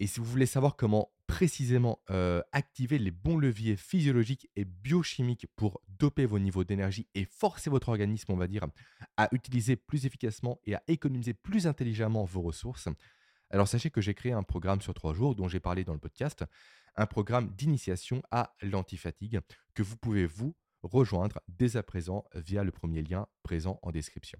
et 0.00 0.06
si 0.06 0.18
vous 0.18 0.24
voulez 0.24 0.46
savoir 0.46 0.76
comment 0.76 1.12
précisément 1.26 2.02
euh, 2.10 2.42
activer 2.52 2.98
les 2.98 3.10
bons 3.10 3.38
leviers 3.38 3.76
physiologiques 3.76 4.48
et 4.56 4.64
biochimiques 4.64 5.46
pour 5.56 5.82
doper 5.98 6.24
vos 6.24 6.38
niveaux 6.38 6.64
d'énergie 6.64 7.06
et 7.14 7.26
forcer 7.26 7.68
votre 7.68 7.90
organisme, 7.90 8.32
on 8.32 8.36
va 8.36 8.48
dire, 8.48 8.66
à 9.18 9.28
utiliser 9.32 9.76
plus 9.76 10.06
efficacement 10.06 10.58
et 10.64 10.74
à 10.74 10.82
économiser 10.88 11.34
plus 11.34 11.66
intelligemment 11.66 12.24
vos 12.24 12.40
ressources, 12.40 12.88
alors 13.50 13.68
sachez 13.68 13.90
que 13.90 14.00
j'ai 14.00 14.14
créé 14.14 14.32
un 14.32 14.42
programme 14.42 14.80
sur 14.80 14.94
trois 14.94 15.12
jours 15.12 15.34
dont 15.34 15.48
j'ai 15.48 15.60
parlé 15.60 15.84
dans 15.84 15.92
le 15.92 15.98
podcast, 15.98 16.44
un 16.96 17.06
programme 17.06 17.50
d'initiation 17.50 18.22
à 18.30 18.54
l'antifatigue 18.62 19.40
que 19.74 19.82
vous 19.82 19.96
pouvez 19.96 20.26
vous 20.26 20.54
rejoindre 20.82 21.40
dès 21.48 21.76
à 21.76 21.82
présent 21.82 22.24
via 22.34 22.64
le 22.64 22.70
premier 22.70 23.02
lien 23.02 23.26
présent 23.42 23.78
en 23.82 23.90
description. 23.90 24.38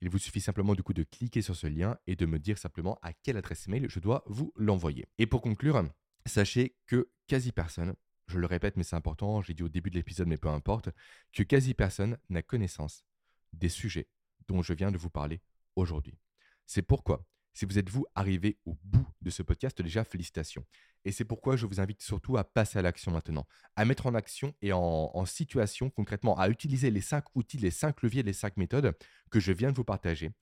Il 0.00 0.10
vous 0.10 0.18
suffit 0.18 0.40
simplement 0.40 0.74
du 0.74 0.82
coup 0.82 0.92
de 0.92 1.04
cliquer 1.04 1.42
sur 1.42 1.56
ce 1.56 1.66
lien 1.66 1.98
et 2.06 2.16
de 2.16 2.26
me 2.26 2.38
dire 2.38 2.58
simplement 2.58 2.98
à 3.02 3.12
quelle 3.12 3.36
adresse 3.36 3.68
mail 3.68 3.86
je 3.88 4.00
dois 4.00 4.24
vous 4.26 4.52
l'envoyer. 4.56 5.06
Et 5.18 5.26
pour 5.26 5.40
conclure, 5.40 5.82
sachez 6.26 6.76
que 6.86 7.10
quasi 7.26 7.52
personne, 7.52 7.94
je 8.26 8.38
le 8.38 8.46
répète 8.46 8.76
mais 8.76 8.82
c'est 8.82 8.96
important, 8.96 9.42
j'ai 9.42 9.54
dit 9.54 9.62
au 9.62 9.68
début 9.68 9.90
de 9.90 9.96
l'épisode 9.96 10.28
mais 10.28 10.36
peu 10.36 10.48
importe, 10.48 10.90
que 11.32 11.42
quasi 11.42 11.74
personne 11.74 12.18
n'a 12.28 12.42
connaissance 12.42 13.04
des 13.52 13.68
sujets 13.68 14.08
dont 14.48 14.62
je 14.62 14.72
viens 14.72 14.90
de 14.90 14.98
vous 14.98 15.10
parler 15.10 15.40
aujourd'hui. 15.76 16.18
C'est 16.66 16.82
pourquoi 16.82 17.24
si 17.56 17.64
vous 17.64 17.78
êtes 17.78 17.88
vous 17.88 18.04
arrivé 18.14 18.58
au 18.66 18.76
bout 18.84 19.06
de 19.22 19.30
ce 19.30 19.42
podcast, 19.42 19.80
déjà 19.80 20.04
félicitations. 20.04 20.62
Et 21.06 21.10
c'est 21.10 21.24
pourquoi 21.24 21.56
je 21.56 21.64
vous 21.64 21.80
invite 21.80 22.02
surtout 22.02 22.36
à 22.36 22.44
passer 22.44 22.78
à 22.78 22.82
l'action 22.82 23.10
maintenant, 23.12 23.46
à 23.76 23.86
mettre 23.86 24.04
en 24.06 24.14
action 24.14 24.54
et 24.60 24.74
en, 24.74 25.24
situation 25.24 25.88
concrètement, 25.88 26.38
à 26.38 26.50
utiliser 26.50 26.90
les 26.90 27.00
cinq 27.00 27.24
outils, 27.34 27.56
les 27.56 27.70
cinq 27.70 28.02
leviers, 28.02 28.22
les 28.22 28.34
cinq 28.34 28.58
méthodes 28.58 28.94
que 29.30 29.40
je 29.40 29.52
viens 29.52 29.70
de 29.70 29.76
vous 29.76 29.84
partager 29.84 30.32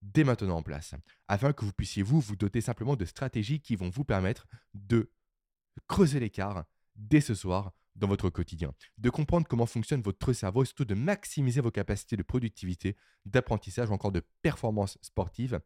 dès 0.00 0.22
maintenant 0.22 0.58
en 0.58 0.62
place, 0.62 0.94
afin 1.26 1.52
que 1.52 1.64
vous 1.64 1.72
puissiez 1.72 2.04
vous 2.04 2.20
vous 2.20 2.36
doter 2.36 2.60
simplement 2.60 2.94
de 2.94 3.04
stratégies 3.04 3.60
qui 3.60 3.74
vont 3.74 3.90
vous 3.90 4.04
permettre 4.04 4.46
de 4.74 5.10
creuser 5.88 6.20
l'écart 6.20 6.66
dès 6.94 7.20
ce 7.20 7.34
soir 7.34 7.72
dans 7.96 8.06
votre 8.06 8.30
quotidien, 8.30 8.72
de 8.96 9.10
comprendre 9.10 9.48
comment 9.48 9.66
fonctionne 9.66 10.02
votre 10.02 10.32
cerveau 10.32 10.62
et 10.62 10.66
surtout 10.66 10.84
de 10.84 10.94
maximiser 10.94 11.60
vos 11.60 11.72
capacités 11.72 12.16
de 12.16 12.22
productivité, 12.22 12.96
d'apprentissage, 13.24 13.90
encore 13.90 14.12
de 14.12 14.22
performance 14.40 14.98
sportive 15.02 15.60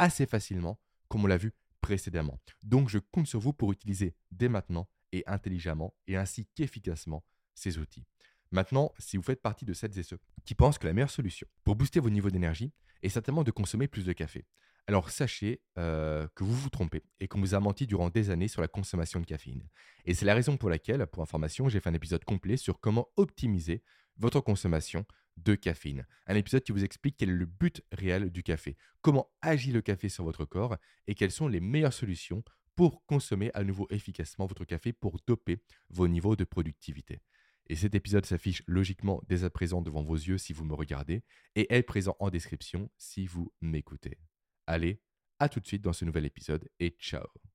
assez 0.00 0.26
facilement, 0.26 0.80
comme 1.08 1.24
on 1.24 1.26
l'a 1.26 1.36
vu 1.36 1.52
précédemment. 1.80 2.40
Donc 2.62 2.88
je 2.88 2.98
compte 2.98 3.26
sur 3.26 3.40
vous 3.40 3.52
pour 3.52 3.72
utiliser 3.72 4.14
dès 4.30 4.48
maintenant 4.48 4.88
et 5.12 5.22
intelligemment 5.26 5.94
et 6.06 6.16
ainsi 6.16 6.46
qu'efficacement 6.54 7.24
ces 7.54 7.78
outils. 7.78 8.06
Maintenant, 8.50 8.92
si 8.98 9.16
vous 9.16 9.22
faites 9.22 9.42
partie 9.42 9.64
de 9.64 9.72
celles 9.72 9.96
et 9.98 10.02
ceux 10.02 10.18
qui 10.44 10.54
pensent 10.54 10.78
que 10.78 10.86
la 10.86 10.92
meilleure 10.92 11.10
solution 11.10 11.46
pour 11.64 11.76
booster 11.76 12.00
vos 12.00 12.10
niveaux 12.10 12.30
d'énergie 12.30 12.72
est 13.02 13.08
certainement 13.08 13.44
de 13.44 13.50
consommer 13.50 13.88
plus 13.88 14.04
de 14.04 14.12
café, 14.12 14.46
alors 14.86 15.10
sachez 15.10 15.60
euh, 15.78 16.26
que 16.34 16.42
vous 16.42 16.54
vous 16.54 16.70
trompez 16.70 17.04
et 17.20 17.28
qu'on 17.28 17.38
vous 17.38 17.54
a 17.54 17.60
menti 17.60 17.86
durant 17.86 18.08
des 18.08 18.30
années 18.30 18.48
sur 18.48 18.60
la 18.60 18.68
consommation 18.68 19.20
de 19.20 19.26
caféine. 19.26 19.68
Et 20.04 20.14
c'est 20.14 20.24
la 20.24 20.34
raison 20.34 20.56
pour 20.56 20.68
laquelle, 20.68 21.06
pour 21.06 21.22
information, 21.22 21.68
j'ai 21.68 21.80
fait 21.80 21.90
un 21.90 21.94
épisode 21.94 22.24
complet 22.24 22.56
sur 22.56 22.80
comment 22.80 23.08
optimiser 23.16 23.82
votre 24.20 24.40
consommation 24.40 25.04
de 25.36 25.54
caféine. 25.54 26.06
Un 26.26 26.36
épisode 26.36 26.62
qui 26.62 26.72
vous 26.72 26.84
explique 26.84 27.16
quel 27.16 27.30
est 27.30 27.34
le 27.34 27.46
but 27.46 27.82
réel 27.92 28.30
du 28.30 28.42
café, 28.42 28.76
comment 29.00 29.30
agit 29.42 29.72
le 29.72 29.80
café 29.80 30.08
sur 30.08 30.24
votre 30.24 30.44
corps 30.44 30.76
et 31.06 31.14
quelles 31.14 31.30
sont 31.30 31.48
les 31.48 31.60
meilleures 31.60 31.92
solutions 31.92 32.44
pour 32.76 33.04
consommer 33.06 33.50
à 33.54 33.64
nouveau 33.64 33.86
efficacement 33.90 34.46
votre 34.46 34.64
café 34.64 34.92
pour 34.92 35.18
doper 35.26 35.62
vos 35.88 36.08
niveaux 36.08 36.36
de 36.36 36.44
productivité. 36.44 37.20
Et 37.68 37.76
cet 37.76 37.94
épisode 37.94 38.26
s'affiche 38.26 38.62
logiquement 38.66 39.22
dès 39.28 39.44
à 39.44 39.50
présent 39.50 39.80
devant 39.80 40.02
vos 40.02 40.16
yeux 40.16 40.38
si 40.38 40.52
vous 40.52 40.64
me 40.64 40.74
regardez 40.74 41.22
et 41.54 41.72
est 41.74 41.82
présent 41.82 42.16
en 42.18 42.30
description 42.30 42.90
si 42.98 43.26
vous 43.26 43.52
m'écoutez. 43.60 44.18
Allez, 44.66 45.00
à 45.38 45.48
tout 45.48 45.60
de 45.60 45.66
suite 45.66 45.82
dans 45.82 45.92
ce 45.92 46.04
nouvel 46.04 46.26
épisode 46.26 46.68
et 46.80 46.96
ciao 46.98 47.49